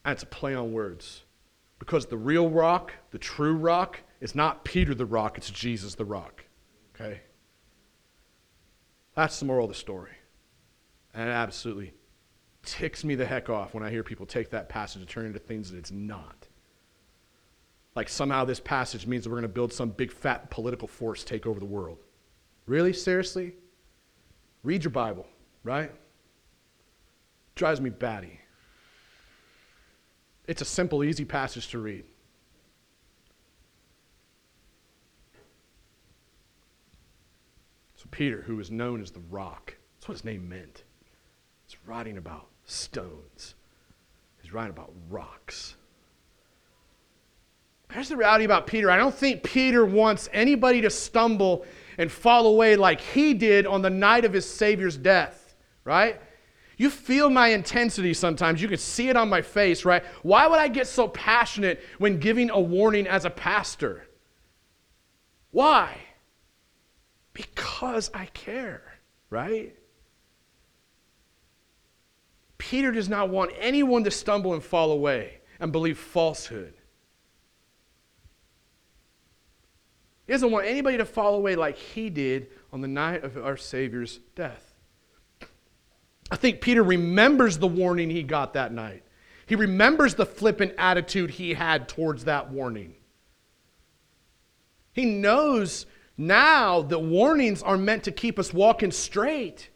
[0.04, 1.24] and it's a play on words.
[1.80, 6.04] Because the real rock, the true rock, is not Peter the rock, it's Jesus the
[6.04, 6.44] rock.
[6.94, 7.22] Okay?
[9.16, 10.12] That's the moral of the story.
[11.14, 11.94] And it absolutely
[12.64, 15.28] ticks me the heck off when I hear people take that passage and turn it
[15.28, 16.48] into things that it's not.
[17.96, 21.24] Like somehow this passage means that we're going to build some big fat political force
[21.24, 21.98] take over the world.
[22.66, 22.94] Really?
[22.94, 23.56] Seriously?
[24.64, 25.28] Read your Bible,
[25.64, 25.92] right?
[27.56, 28.40] Drives me batty.
[30.48, 32.06] It's a simple, easy passage to read.
[37.96, 40.84] So, Peter, who is known as the rock, that's what his name meant.
[41.66, 43.56] He's writing about stones,
[44.42, 45.76] he's writing about rocks.
[47.92, 48.90] Here's the reality about Peter.
[48.90, 51.66] I don't think Peter wants anybody to stumble
[51.98, 56.22] and fall away like he did on the night of his Savior's death, right?
[56.78, 58.62] You feel my intensity sometimes.
[58.62, 60.04] You can see it on my face, right?
[60.24, 64.08] Why would I get so passionate when giving a warning as a pastor?
[65.52, 65.98] Why?
[67.34, 69.76] Because I care, right?
[72.58, 76.74] Peter does not want anyone to stumble and fall away and believe falsehood.
[80.28, 83.58] He doesn't want anybody to fall away like he did on the night of our
[83.58, 84.74] Savior's death.
[86.30, 89.04] I think Peter remembers the warning he got that night.
[89.46, 92.96] He remembers the flippant attitude he had towards that warning.
[94.94, 95.86] He knows
[96.22, 99.70] now the warnings are meant to keep us walking straight.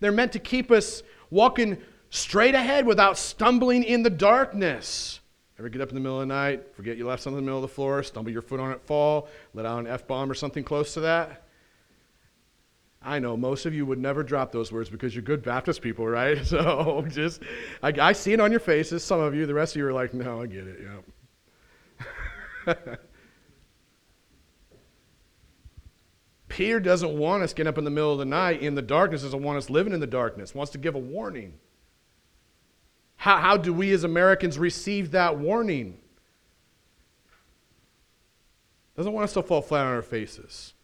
[0.00, 1.78] They're meant to keep us walking
[2.10, 5.20] straight ahead without stumbling in the darkness.
[5.58, 7.48] Ever get up in the middle of the night, forget you left something in the
[7.48, 10.30] middle of the floor, stumble your foot on it, fall, let out an F bomb
[10.30, 11.42] or something close to that?
[13.02, 16.06] I know most of you would never drop those words because you're good Baptist people,
[16.06, 16.38] right?
[16.46, 17.42] So just,
[17.82, 19.02] I, I see it on your faces.
[19.02, 20.80] Some of you, the rest of you are like, no, I get it.
[22.66, 22.96] Yeah.
[26.58, 29.22] Peter doesn't want us getting up in the middle of the night in the darkness,
[29.22, 31.54] doesn't want us living in the darkness, wants to give a warning.
[33.14, 36.00] How, how do we as Americans receive that warning?
[38.96, 40.74] Doesn't want us to fall flat on our faces.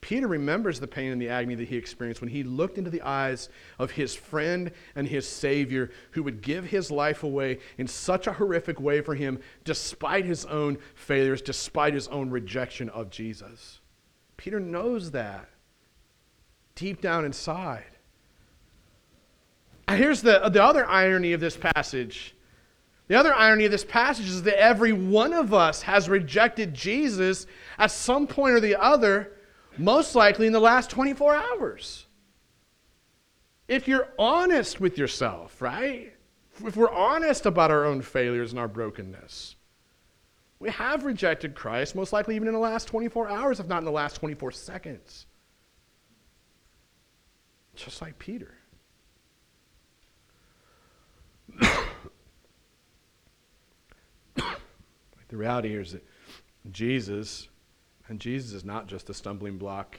[0.00, 3.02] Peter remembers the pain and the agony that he experienced when he looked into the
[3.02, 8.26] eyes of his friend and his Savior who would give his life away in such
[8.26, 13.79] a horrific way for him, despite his own failures, despite his own rejection of Jesus.
[14.40, 15.50] Peter knows that
[16.74, 17.84] deep down inside.
[19.86, 22.34] Here's the, the other irony of this passage.
[23.08, 27.46] The other irony of this passage is that every one of us has rejected Jesus
[27.76, 29.32] at some point or the other,
[29.76, 32.06] most likely in the last 24 hours.
[33.68, 36.14] If you're honest with yourself, right?
[36.64, 39.56] If we're honest about our own failures and our brokenness,
[40.60, 43.86] we have rejected Christ, most likely even in the last 24 hours, if not in
[43.86, 45.24] the last 24 seconds.
[47.74, 48.52] Just like Peter.
[51.58, 51.72] the
[55.30, 56.04] reality here is that
[56.70, 57.48] Jesus,
[58.08, 59.98] and Jesus is not just a stumbling block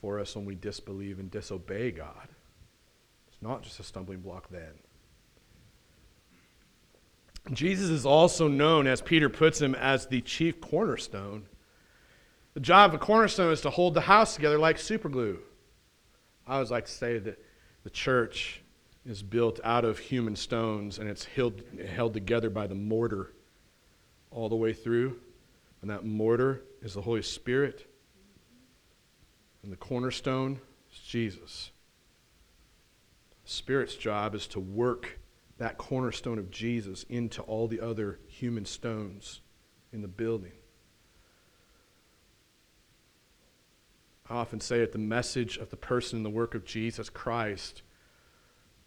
[0.00, 2.28] for us when we disbelieve and disobey God.
[3.28, 4.72] It's not just a stumbling block then.
[7.50, 11.46] Jesus is also known, as Peter puts him, as the chief cornerstone.
[12.54, 15.38] The job of a cornerstone is to hold the house together like superglue.
[16.46, 17.42] I always like to say that
[17.82, 18.62] the church
[19.04, 21.62] is built out of human stones and it's held,
[21.94, 23.32] held together by the mortar
[24.30, 25.18] all the way through.
[25.80, 27.88] And that mortar is the Holy Spirit.
[29.62, 30.60] And the cornerstone
[30.92, 31.72] is Jesus.
[33.44, 35.18] The Spirit's job is to work
[35.58, 39.40] that cornerstone of Jesus into all the other human stones
[39.92, 40.52] in the building.
[44.28, 47.82] I often say it the message of the person and the work of Jesus Christ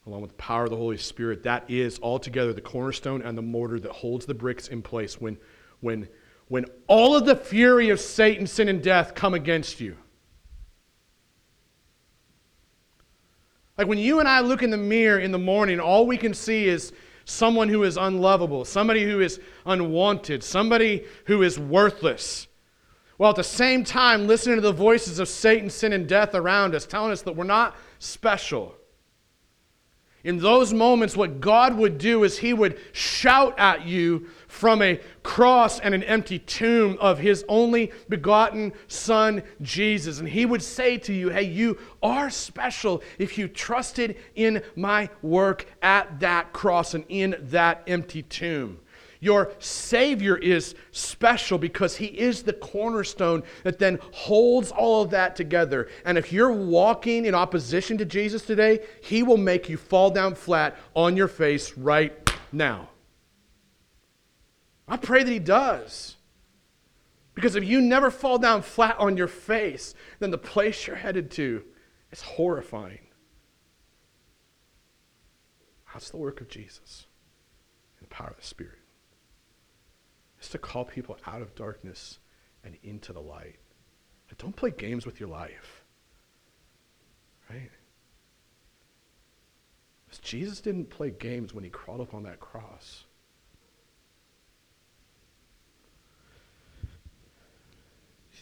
[0.05, 3.41] along with the power of the Holy Spirit, that is altogether the cornerstone and the
[3.41, 5.38] mortar that holds the bricks in place when,
[5.80, 6.07] when,
[6.47, 9.97] when all of the fury of Satan, sin, and death come against you.
[13.78, 16.34] Like when you and I look in the mirror in the morning, all we can
[16.34, 16.93] see is
[17.26, 22.47] someone who is unlovable, somebody who is unwanted, somebody who is worthless.
[23.17, 26.76] While at the same time listening to the voices of Satan, sin, and death around
[26.76, 28.76] us, telling us that we're not special.
[30.23, 35.01] In those moments, what God would do is He would shout at you from a
[35.22, 40.20] cross and an empty tomb of His only begotten Son, Jesus.
[40.20, 45.10] And He would say to you, Hey, you are special if you trusted in my
[45.22, 48.80] work at that cross and in that empty tomb.
[49.20, 55.36] Your Savior is special because He is the cornerstone that then holds all of that
[55.36, 55.89] together.
[56.06, 60.34] And if you're walking in opposition to Jesus today, He will make you fall down
[60.34, 62.88] flat on your face right now.
[64.88, 66.15] I pray that He does.
[67.33, 71.31] Because if you never fall down flat on your face, then the place you're headed
[71.31, 71.63] to
[72.11, 73.07] is horrifying.
[75.93, 77.07] That's the work of Jesus
[77.99, 78.79] and the power of the Spirit
[80.45, 82.19] is to call people out of darkness
[82.63, 83.55] and into the light.
[84.38, 85.86] Don't play games with your life.
[87.49, 87.71] Right?
[90.05, 93.05] Because Jesus didn't play games when he crawled up on that cross.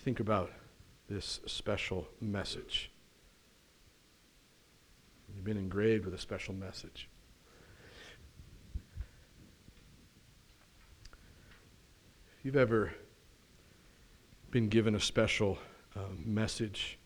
[0.03, 0.51] Think about
[1.09, 2.91] this special message.
[5.33, 7.07] You've been engraved with a special message.
[12.37, 12.93] If you've ever
[14.51, 15.57] been given a special
[15.95, 16.99] um, message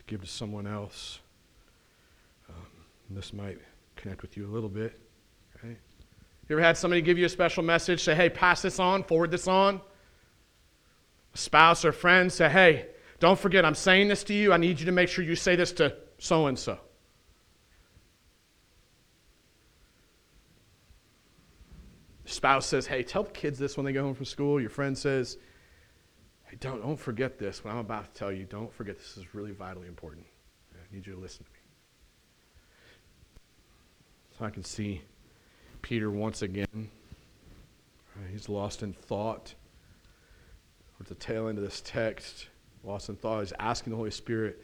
[0.00, 1.20] to give to someone else,
[2.48, 2.66] um,
[3.10, 3.58] this might
[3.94, 4.98] connect with you a little bit.
[5.62, 5.78] Right?
[6.48, 9.30] You ever had somebody give you a special message, say, hey, pass this on, forward
[9.30, 9.80] this on?
[11.34, 12.86] Spouse or friend say, hey,
[13.18, 14.52] don't forget, I'm saying this to you.
[14.52, 16.78] I need you to make sure you say this to so and so.
[22.30, 24.60] spouse says, hey, tell the kids this when they go home from school.
[24.60, 25.36] Your friend says,
[26.44, 27.64] hey, don't, don't forget this.
[27.64, 30.24] What I'm about to tell you, don't forget this is really vitally important.
[30.72, 31.58] I need you to listen to me.
[34.38, 35.02] So I can see
[35.82, 36.88] Peter once again.
[38.16, 39.54] Uh, he's lost in thought.
[41.00, 42.48] Towards the tail end of this text,
[42.84, 43.40] lost in thought.
[43.40, 44.62] He's asking the Holy Spirit,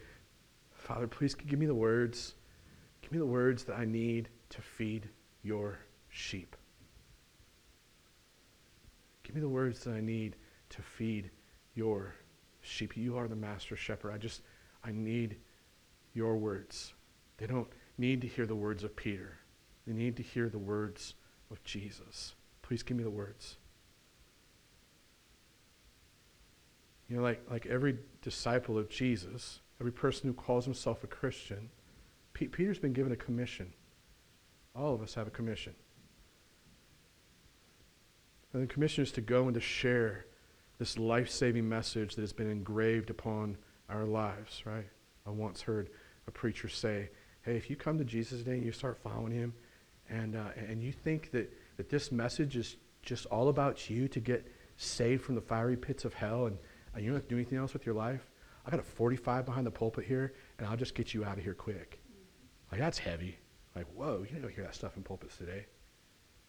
[0.75, 2.35] Father, please give me the words.
[3.01, 5.09] Give me the words that I need to feed
[5.43, 5.79] your
[6.11, 6.55] sheep.
[9.23, 10.37] Give me the words that I need
[10.69, 11.31] to feed
[11.75, 12.13] your
[12.61, 12.99] sheep.
[12.99, 14.13] You are the master shepherd.
[14.13, 14.43] I just,
[14.85, 15.37] I need
[16.13, 16.93] your words.
[17.39, 19.39] They don't need to hear the words of Peter,
[19.87, 21.15] they need to hear the words
[21.51, 22.35] of Jesus.
[22.61, 23.57] Please give me the words.
[27.09, 31.71] You know, like, like every disciple of Jesus, every person who calls himself a Christian,
[32.33, 33.73] P- Peter's been given a commission.
[34.75, 35.75] All of us have a commission.
[38.53, 40.27] And the commission is to go and to share
[40.79, 43.57] this life saving message that has been engraved upon
[43.89, 44.87] our lives, right?
[45.27, 45.91] I once heard
[46.27, 47.11] a preacher say,
[47.43, 49.55] hey, if you come to Jesus today and you start following him,
[50.09, 54.21] and, uh, and you think that, that this message is just all about you to
[54.21, 54.47] get
[54.77, 56.59] saved from the fiery pits of hell and,
[56.97, 58.29] and you don't have to do anything else with your life,
[58.67, 61.45] I got a 45 behind the pulpit here, and I'll just get you out of
[61.45, 62.01] here quick.
[62.73, 63.39] Like, that's heavy.
[63.77, 65.67] Like, whoa, you don't hear that stuff in pulpits today.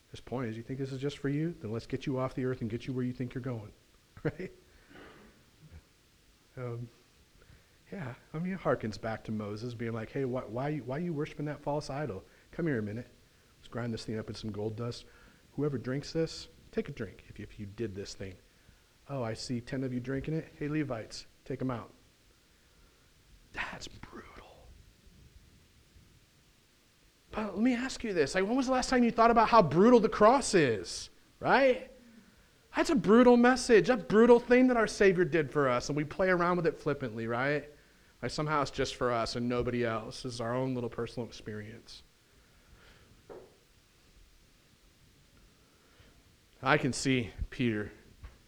[0.09, 1.53] His point is, you think this is just for you?
[1.61, 3.71] Then let's get you off the earth and get you where you think you're going.
[4.23, 4.51] Right?
[6.57, 6.89] Um,
[7.93, 11.01] yeah, I mean, it harkens back to Moses being like, hey, why, why, why are
[11.01, 12.23] you worshiping that false idol?
[12.51, 13.07] Come here a minute.
[13.59, 15.05] Let's grind this thing up in some gold dust.
[15.51, 18.33] Whoever drinks this, take a drink if if you did this thing.
[19.09, 20.47] Oh, I see 10 of you drinking it.
[20.59, 21.91] Hey, Levites, take them out.
[23.53, 24.67] That's brutal.
[27.31, 28.35] But let me ask you this.
[28.35, 31.09] Like, when was the last time you thought about how brutal the cross is?
[31.39, 31.89] Right?
[32.75, 36.03] That's a brutal message, a brutal thing that our Savior did for us, and we
[36.03, 37.67] play around with it flippantly, right?
[38.21, 40.23] Like somehow it's just for us and nobody else.
[40.23, 42.03] This is our own little personal experience.
[46.61, 47.91] I can see Peter.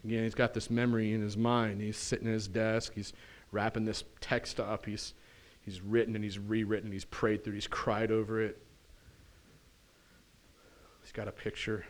[0.04, 1.82] Again, he's got this memory in his mind.
[1.82, 2.93] He's sitting at his desk.
[2.95, 3.14] He's
[3.52, 4.86] wrapping this text up.
[4.86, 5.14] He's,
[5.62, 6.91] he's written and he's rewritten.
[6.91, 7.54] He's prayed through.
[7.54, 8.62] He's cried over it.
[11.02, 11.86] He's got a picture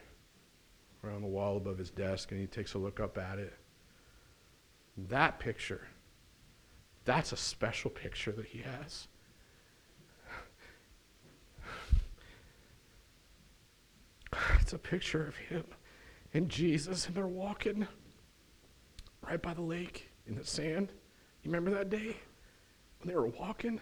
[1.04, 3.54] around the wall above his desk, and he takes a look up at it.
[5.10, 5.88] That picture,
[7.06, 9.08] that's a special picture that he has.
[14.62, 15.64] It's a picture of him
[16.34, 17.88] and Jesus, and they're walking
[19.22, 20.92] right by the lake in the sand.
[21.44, 22.18] You remember that day
[23.00, 23.80] when they were walking?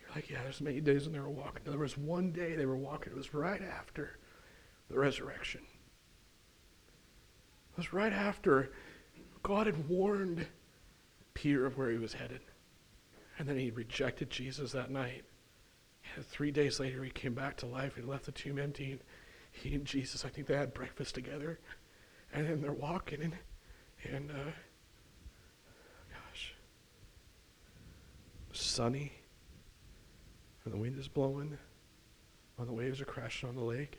[0.00, 1.62] You're Like, yeah, there's many days when they were walking.
[1.64, 3.12] There was one day they were walking.
[3.12, 4.18] It was right after
[4.90, 5.62] the resurrection.
[7.72, 8.72] It was right after
[9.42, 10.46] God had warned
[11.34, 12.40] Peter of where he was headed.
[13.38, 15.24] And then he rejected Jesus that night.
[16.14, 18.92] And three days later, he came back to life and left the tomb empty.
[18.92, 19.00] And
[19.52, 21.58] he and Jesus, I think they had breakfast together.
[22.34, 23.34] And then they're walking, and,
[24.10, 24.50] and uh,
[26.10, 26.54] gosh,
[28.52, 29.12] sunny,
[30.64, 31.58] and the wind is blowing,
[32.58, 33.98] and the waves are crashing on the lake.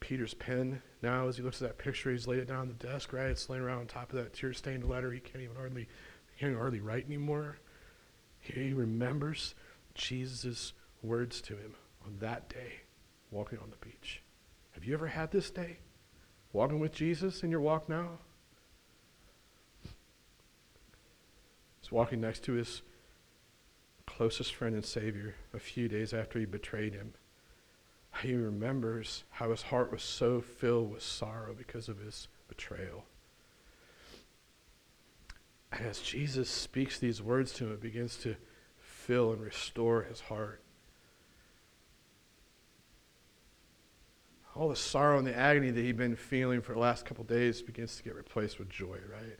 [0.00, 2.74] Peter's pen now, as he looks at that picture, he's laid it down on the
[2.74, 3.26] desk, right?
[3.26, 5.10] It's laying around on top of that tear-stained letter.
[5.10, 5.88] He can't even hardly,
[6.32, 7.58] he can't hardly write anymore.
[8.38, 9.54] He remembers
[9.94, 11.74] Jesus' words to him
[12.04, 12.82] on that day,
[13.30, 14.22] walking on the beach.
[14.72, 15.78] Have you ever had this day?
[16.52, 18.18] Walking with Jesus in your walk now?
[21.90, 22.82] Walking next to his
[24.06, 27.14] closest friend and Savior a few days after he betrayed him.
[28.22, 33.04] He remembers how his heart was so filled with sorrow because of his betrayal.
[35.72, 38.36] And as Jesus speaks these words to him, it begins to
[38.78, 40.62] fill and restore his heart.
[44.54, 47.60] All the sorrow and the agony that he'd been feeling for the last couple days
[47.60, 49.38] begins to get replaced with joy, right?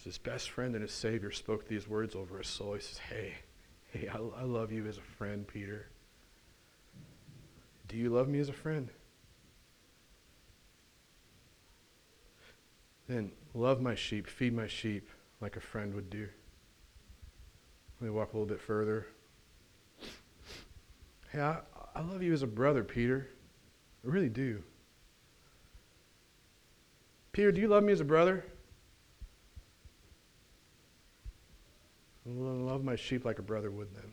[0.00, 2.96] As his best friend and his Savior spoke these words over his soul, he says,
[2.96, 3.34] Hey,
[3.92, 5.88] hey, I, I love you as a friend, Peter.
[7.86, 8.88] Do you love me as a friend?
[13.08, 15.06] Then love my sheep, feed my sheep
[15.42, 16.26] like a friend would do.
[18.00, 19.06] Let me walk a little bit further.
[21.28, 21.58] Hey, I,
[21.94, 23.28] I love you as a brother, Peter.
[24.02, 24.62] I really do.
[27.32, 28.46] Peter, do you love me as a brother?
[32.38, 34.12] Love my sheep like a brother would then.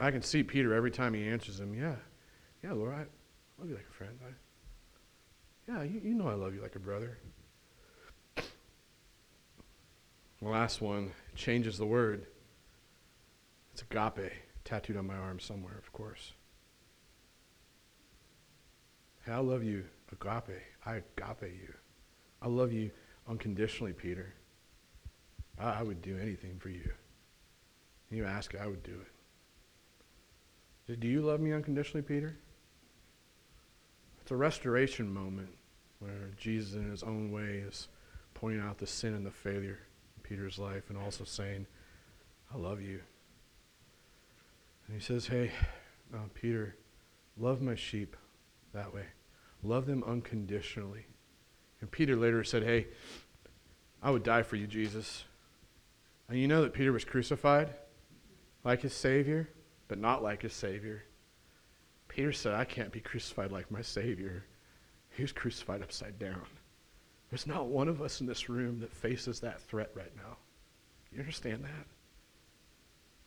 [0.00, 1.96] I can see Peter every time he answers him, yeah.
[2.62, 3.06] Yeah, Lord, I
[3.58, 4.18] love you like a friend.
[4.24, 4.30] I,
[5.70, 7.18] yeah, you, you know I love you like a brother.
[10.40, 12.26] The last one changes the word.
[13.72, 14.32] It's agape,
[14.64, 16.32] tattooed on my arm somewhere, of course.
[19.24, 20.62] Hey, I love you, agape.
[20.86, 21.74] I agape you.
[22.40, 22.92] I love you
[23.28, 24.32] unconditionally, Peter.
[25.58, 26.90] I, I would do anything for you.
[28.10, 28.94] You ask, I would do
[30.88, 31.00] it.
[31.00, 32.36] Do you love me unconditionally, Peter?
[34.22, 35.50] It's a restoration moment
[35.98, 37.88] where Jesus, in his own way, is
[38.34, 39.78] pointing out the sin and the failure
[40.16, 41.66] in Peter's life and also saying,
[42.54, 43.00] I love you.
[44.86, 45.50] And he says, Hey,
[46.14, 46.76] uh, Peter,
[47.36, 48.16] love my sheep
[48.72, 49.04] that way.
[49.62, 51.06] Love them unconditionally.
[51.80, 52.86] And Peter later said, Hey,
[54.02, 55.24] I would die for you, Jesus.
[56.28, 57.70] And you know that Peter was crucified
[58.64, 59.48] like his Savior,
[59.88, 61.04] but not like his Savior.
[62.08, 64.44] Peter said, I can't be crucified like my Savior.
[65.10, 66.42] He was crucified upside down.
[67.30, 70.36] There's not one of us in this room that faces that threat right now.
[71.12, 71.86] You understand that?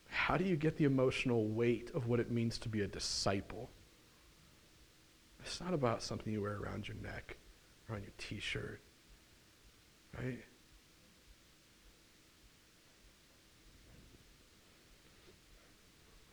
[0.08, 3.70] How do you get the emotional weight of what it means to be a disciple?
[5.44, 7.36] It's not about something you wear around your neck
[7.88, 8.80] or on your t shirt,
[10.16, 10.38] right?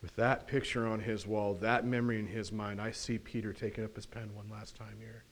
[0.02, 3.84] With that picture on his wall, that memory in his mind, I see Peter taking
[3.84, 5.24] up his pen one last time here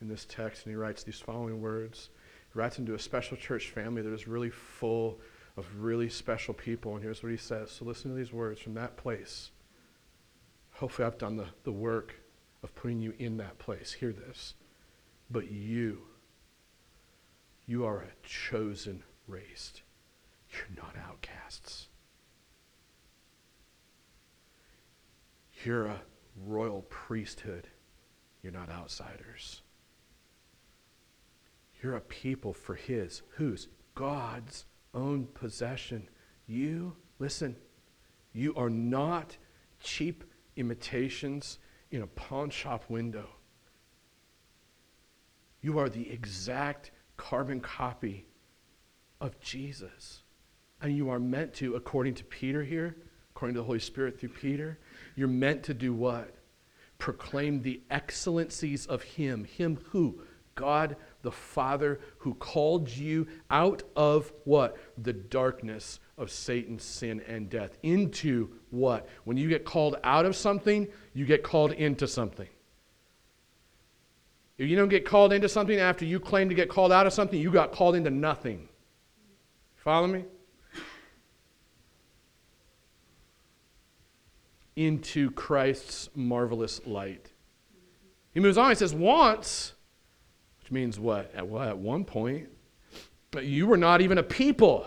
[0.00, 2.10] in this text, and he writes these following words.
[2.52, 5.20] He writes into a special church family that is really full
[5.56, 7.70] of really special people, and here's what he says.
[7.70, 9.50] So listen to these words from that place.
[10.72, 12.14] Hopefully, I've done the, the work
[12.62, 13.92] of putting you in that place.
[13.92, 14.54] Hear this.
[15.30, 16.02] But you,
[17.66, 19.82] you are a chosen race.
[20.50, 21.89] You're not outcasts.
[25.64, 26.00] You're a
[26.46, 27.68] royal priesthood.
[28.42, 29.62] You're not outsiders.
[31.82, 33.68] You're a people for His, whose?
[33.94, 36.08] God's own possession.
[36.46, 37.56] You, listen,
[38.32, 39.36] you are not
[39.80, 40.24] cheap
[40.56, 41.58] imitations
[41.90, 43.28] in a pawn shop window.
[45.60, 48.26] You are the exact carbon copy
[49.20, 50.22] of Jesus.
[50.80, 52.96] And you are meant to, according to Peter here,
[53.40, 54.78] according to the Holy Spirit through Peter,
[55.16, 56.34] you're meant to do what?
[56.98, 59.44] Proclaim the excellencies of Him.
[59.44, 60.20] Him who?
[60.56, 64.76] God the Father who called you out of what?
[64.98, 67.78] The darkness of Satan's sin and death.
[67.82, 69.08] Into what?
[69.24, 72.48] When you get called out of something, you get called into something.
[74.58, 77.14] If you don't get called into something after you claim to get called out of
[77.14, 78.68] something, you got called into nothing.
[79.76, 80.26] Follow me?
[84.76, 87.30] Into Christ's marvelous light.
[88.32, 89.74] He moves on, he says, once,
[90.60, 91.32] which means what?
[91.34, 92.48] At, well, at one point,
[93.40, 94.86] you were not even a people,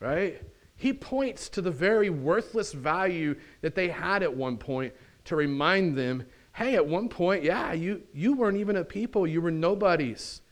[0.00, 0.40] right?
[0.76, 4.94] He points to the very worthless value that they had at one point
[5.24, 6.24] to remind them
[6.58, 10.42] hey, at one point, yeah, you, you weren't even a people, you were nobodies.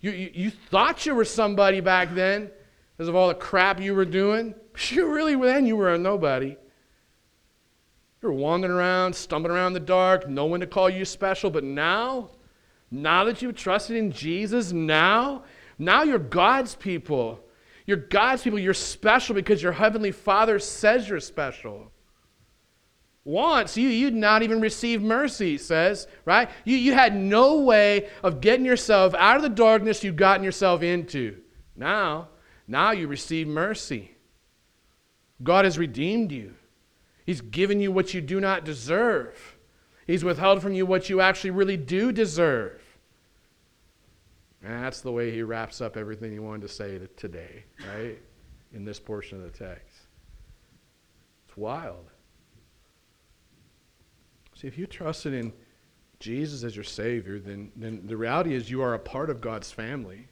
[0.00, 2.50] You, you, you thought you were somebody back then
[2.96, 4.54] because of all the crap you were doing.
[4.88, 6.56] You really, then, you were a nobody.
[8.22, 11.50] You were wandering around, stumbling around in the dark, no one to call you special.
[11.50, 12.30] But now,
[12.90, 15.42] now that you've trusted in Jesus, now,
[15.76, 17.40] now you're God's people.
[17.84, 18.60] You're God's people.
[18.60, 21.90] You're special because your Heavenly Father says you're special.
[23.24, 26.48] Once you, you'd not even receive mercy, says, right?
[26.64, 30.82] You, you had no way of getting yourself out of the darkness you've gotten yourself
[30.82, 31.38] into.
[31.76, 32.28] Now,
[32.68, 34.16] now you receive mercy.
[35.42, 36.54] God has redeemed you.
[37.24, 39.56] He's given you what you do not deserve.
[40.06, 42.80] He's withheld from you what you actually really do deserve.
[44.62, 48.18] And that's the way he wraps up everything he wanted to say today, right?
[48.72, 49.96] In this portion of the text.
[51.46, 52.10] It's wild.
[54.54, 55.52] See, if you trusted in
[56.20, 59.72] Jesus as your Savior, then, then the reality is you are a part of God's
[59.72, 60.28] family.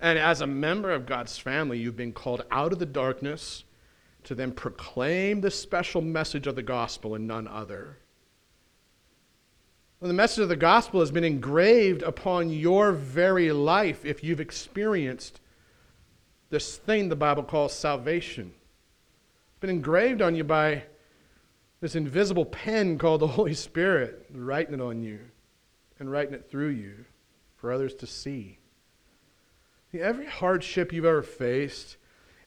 [0.00, 3.64] And as a member of God's family, you've been called out of the darkness
[4.26, 7.98] to then proclaim the special message of the gospel and none other.
[10.00, 14.40] Well, the message of the gospel has been engraved upon your very life if you've
[14.40, 15.40] experienced
[16.50, 18.52] this thing the Bible calls salvation.
[19.48, 20.82] It's been engraved on you by
[21.80, 25.20] this invisible pen called the Holy Spirit, writing it on you
[26.00, 27.04] and writing it through you
[27.54, 28.58] for others to see.
[29.94, 31.96] Every hardship you've ever faced,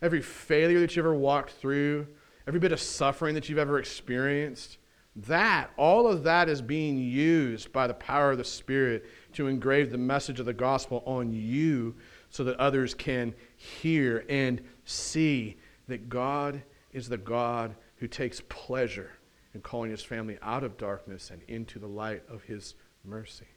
[0.02, 2.08] every failure that you've ever walked through,
[2.47, 4.78] every bit of suffering that you've ever experienced,
[5.16, 9.91] that, all of that is being used by the power of the Spirit to engrave
[9.91, 11.95] the message of the gospel on you
[12.30, 16.62] so that others can hear and see that God
[16.93, 19.12] is the God who takes pleasure
[19.54, 23.47] in calling his family out of darkness and into the light of his mercy.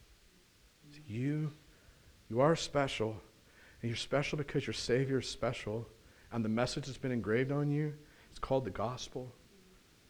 [1.07, 1.53] You,
[2.29, 3.21] you are special,
[3.81, 5.87] and you're special because your Savior is special,
[6.33, 7.95] and the message that's been engraved on you,
[8.31, 9.35] it's called the gospel,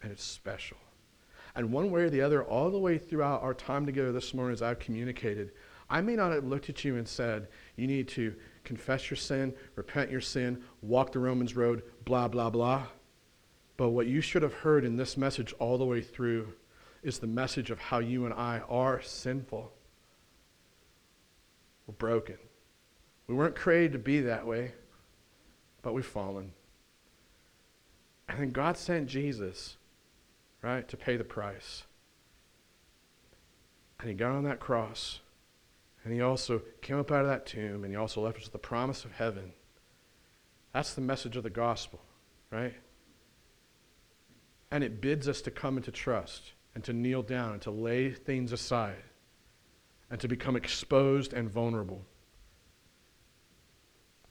[0.02, 0.76] and it's special.
[1.54, 4.54] And one way or the other, all the way throughout our time together this morning
[4.54, 5.52] as I've communicated,
[5.90, 9.52] I may not have looked at you and said, you need to confess your sin,
[9.76, 12.84] repent your sin, walk the Romans road, blah, blah, blah.
[13.76, 16.54] But what you should have heard in this message all the way through
[17.02, 19.72] is the message of how you and I are sinful.
[21.86, 22.38] We're broken.
[23.26, 24.72] We weren't created to be that way,
[25.82, 26.52] but we've fallen.
[28.28, 29.76] And then God sent Jesus,
[30.62, 31.82] right, to pay the price.
[34.00, 35.20] And he got on that cross.
[36.04, 38.52] And he also came up out of that tomb, and he also left us with
[38.52, 39.52] the promise of heaven.
[40.72, 42.00] That's the message of the gospel,
[42.50, 42.74] right?
[44.70, 48.10] And it bids us to come into trust and to kneel down and to lay
[48.10, 49.02] things aside
[50.10, 52.04] and to become exposed and vulnerable.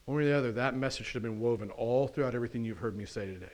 [0.04, 2.96] One or the other, that message should have been woven all throughout everything you've heard
[2.96, 3.52] me say today.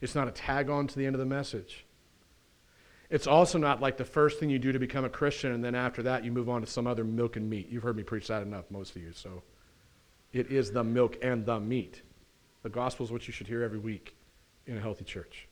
[0.00, 1.84] It's not a tag on to the end of the message.
[3.10, 5.74] It's also not like the first thing you do to become a Christian, and then
[5.74, 7.68] after that, you move on to some other milk and meat.
[7.70, 9.12] You've heard me preach that enough, most of you.
[9.12, 9.42] So
[10.32, 12.02] it is the milk and the meat.
[12.62, 14.14] The gospel is what you should hear every week
[14.66, 15.47] in a healthy church.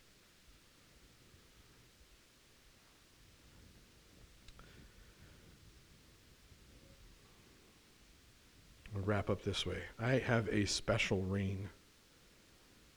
[8.97, 9.79] I'll wrap up this way.
[9.99, 11.69] I have a special ring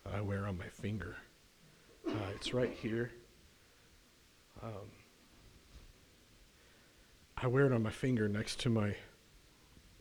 [0.05, 1.17] that I wear on my finger.
[2.09, 3.11] Uh, it's right here.
[4.63, 4.91] Um,
[7.37, 8.95] I wear it on my finger next to my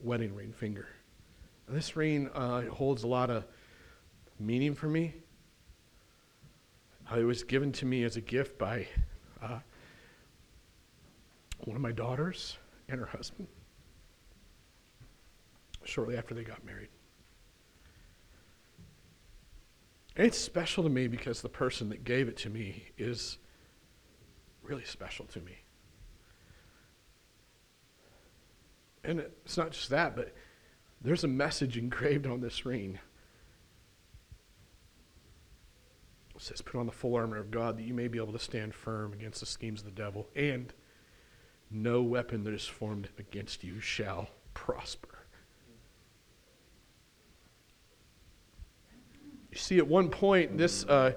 [0.02, 0.88] wedding ring finger.
[1.68, 3.46] And this ring uh, holds a lot of
[4.40, 5.14] meaning for me.
[7.12, 8.88] Uh, it was given to me as a gift by
[9.42, 9.60] uh,
[11.60, 13.48] one of my daughters and her husband
[15.90, 16.90] shortly after they got married.
[20.16, 23.38] And it's special to me because the person that gave it to me is
[24.62, 25.60] really special to me.
[29.04, 30.36] And it's not just that, but
[31.02, 33.00] there's a message engraved on this ring.
[36.36, 38.40] It says, Put on the full armor of God that you may be able to
[38.40, 40.74] stand firm against the schemes of the devil, and
[41.72, 45.19] no weapon that is formed against you shall prosper.
[49.52, 51.14] You see, at one point, this, uh,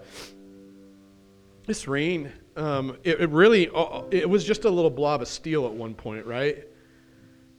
[1.66, 5.66] This ring, um, it, it really, uh, it was just a little blob of steel
[5.66, 6.66] at one point, right?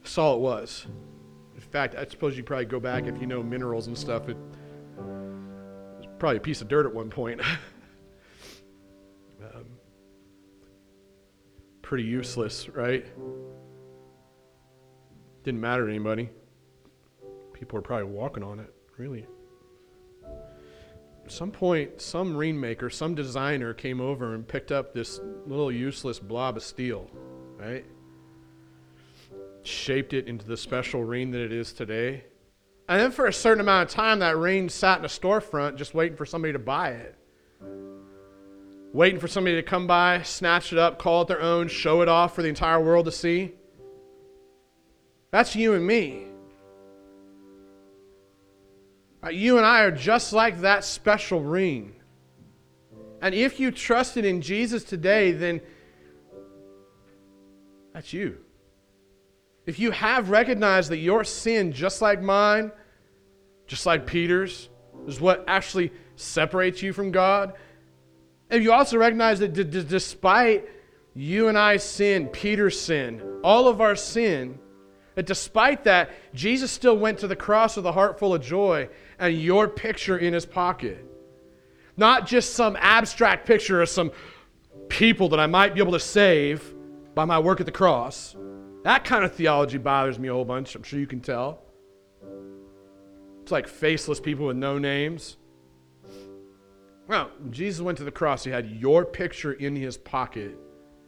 [0.02, 0.86] That's all it was.
[1.54, 4.28] In fact, I suppose you probably go back if you know minerals and stuff.
[4.28, 4.36] It
[4.98, 7.40] was probably a piece of dirt at one point.
[9.42, 9.64] um,
[11.80, 13.06] pretty useless, right?
[15.44, 16.28] Didn't matter to anybody.
[17.54, 19.26] People were probably walking on it, really.
[21.24, 25.72] At some point, some ring maker, some designer came over and picked up this little
[25.72, 27.10] useless blob of steel,
[27.56, 27.84] right?
[29.62, 32.24] Shaped it into the special ring that it is today.
[32.90, 35.94] And then for a certain amount of time, that ring sat in a storefront just
[35.94, 37.16] waiting for somebody to buy it.
[38.92, 42.08] Waiting for somebody to come by, snatch it up, call it their own, show it
[42.08, 43.54] off for the entire world to see.
[45.30, 46.26] That's you and me.
[49.24, 51.94] Uh, You and I are just like that special ring.
[53.22, 55.60] And if you trusted in Jesus today, then
[57.94, 58.38] that's you.
[59.66, 62.70] If you have recognized that your sin, just like mine,
[63.66, 64.68] just like Peter's,
[65.06, 67.54] is what actually separates you from God,
[68.50, 70.68] and you also recognize that d- d- despite
[71.14, 74.58] you and I's sin, Peter's sin, all of our sin,
[75.14, 78.88] that despite that, Jesus still went to the cross with a heart full of joy
[79.18, 81.04] and your picture in his pocket.
[81.96, 84.10] Not just some abstract picture of some
[84.88, 86.74] people that I might be able to save
[87.14, 88.36] by my work at the cross.
[88.82, 90.74] That kind of theology bothers me a whole bunch.
[90.74, 91.62] I'm sure you can tell.
[93.42, 95.36] It's like faceless people with no names.
[97.06, 100.56] Well, Jesus went to the cross, he had your picture in his pocket.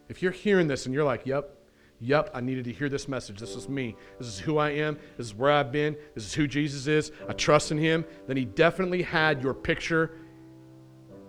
[0.09, 1.56] If you're hearing this and you're like, yep,
[2.01, 3.41] Yep, I needed to hear this message.
[3.41, 3.97] This is me.
[4.19, 4.99] This is who I am.
[5.17, 5.97] This is where I've been.
[6.15, 7.11] This is who Jesus is.
[7.29, 8.05] I trust in him.
[8.27, 10.13] Then he definitely had your picture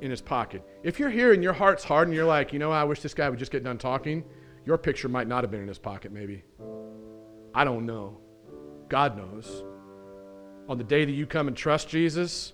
[0.02, 0.64] in his pocket.
[0.84, 3.14] If you're here and your heart's hard and you're like, you know, I wish this
[3.14, 4.24] guy would just get done talking,
[4.66, 6.44] your picture might not have been in his pocket, maybe.
[7.54, 8.20] I don't know.
[8.90, 9.64] God knows.
[10.70, 12.54] On the day that you come and trust Jesus,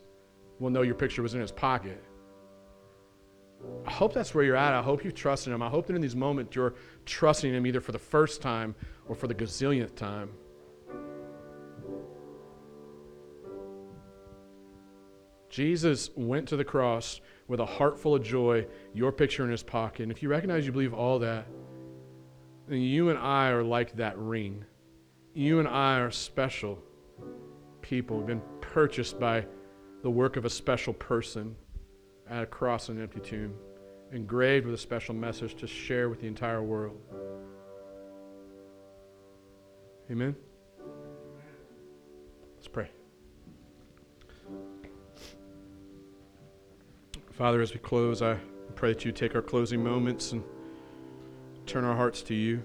[0.59, 2.01] we'll know your picture was in his pocket.
[3.86, 4.74] I hope that's where you're at.
[4.74, 5.61] I hope you trust in him.
[5.61, 6.76] I hope that in these moments you're
[7.06, 8.76] trusting him either for the first time
[9.08, 10.30] or for the gazillionth time.
[15.49, 19.62] Jesus went to the cross with a heart full of joy, your picture in his
[19.62, 20.04] pocket.
[20.04, 21.45] And if you recognize you believe all that,
[22.68, 24.66] then you and I are like that ring.
[25.36, 26.80] You and I are special
[27.82, 28.18] people.
[28.18, 29.45] We've been purchased by
[30.01, 31.56] the work of a special person
[32.30, 33.54] at a cross and an empty tomb,
[34.14, 36.97] engraved with a special message to share with the entire world.
[40.09, 40.36] Amen?
[42.55, 42.89] Let's pray.
[47.32, 48.38] Father, as we close, I
[48.76, 50.43] pray that you take our closing moments and
[51.66, 52.64] turn our hearts to you.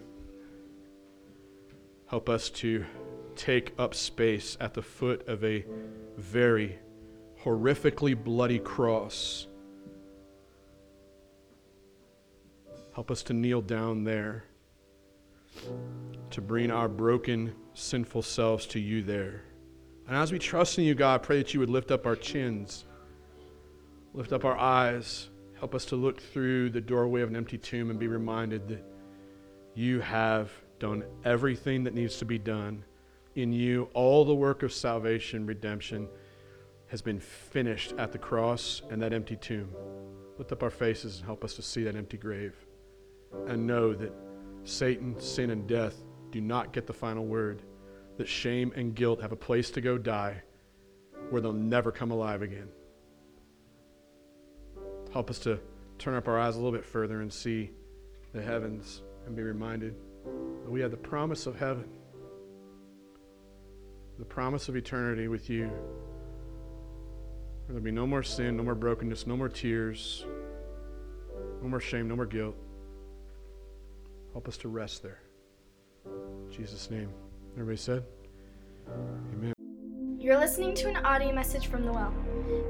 [2.06, 2.84] Help us to
[3.34, 5.64] take up space at the foot of a
[6.16, 6.78] very
[7.42, 9.47] horrifically bloody cross.
[12.98, 14.42] Help us to kneel down there,
[16.30, 19.44] to bring our broken, sinful selves to you there.
[20.08, 22.16] And as we trust in you, God, I pray that you would lift up our
[22.16, 22.86] chins,
[24.14, 25.28] lift up our eyes,
[25.60, 28.84] help us to look through the doorway of an empty tomb and be reminded that
[29.76, 32.84] you have done everything that needs to be done.
[33.36, 36.08] In you, all the work of salvation, redemption,
[36.88, 39.68] has been finished at the cross and that empty tomb.
[40.36, 42.56] Lift up our faces and help us to see that empty grave
[43.46, 44.12] and know that
[44.64, 45.94] Satan, sin, and death
[46.30, 47.62] do not get the final word,
[48.16, 50.42] that shame and guilt have a place to go die
[51.30, 52.68] where they'll never come alive again.
[55.12, 55.58] Help us to
[55.98, 57.70] turn up our eyes a little bit further and see
[58.32, 59.94] the heavens and be reminded
[60.64, 61.88] that we have the promise of heaven,
[64.18, 65.70] the promise of eternity with you.
[67.66, 70.24] There'll be no more sin, no more brokenness, no more tears,
[71.62, 72.56] no more shame, no more guilt.
[74.38, 75.18] Help us to rest there.
[76.06, 77.08] In Jesus' name.
[77.54, 78.04] Everybody said?
[79.34, 79.52] Amen.
[80.20, 82.14] You're listening to an audio message from the Well.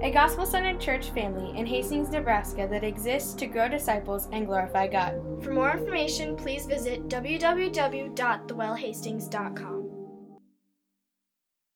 [0.00, 4.86] A gospel centered church family in Hastings, Nebraska that exists to grow disciples and glorify
[4.86, 5.20] God.
[5.44, 9.77] For more information, please visit www.thewellhastings.com.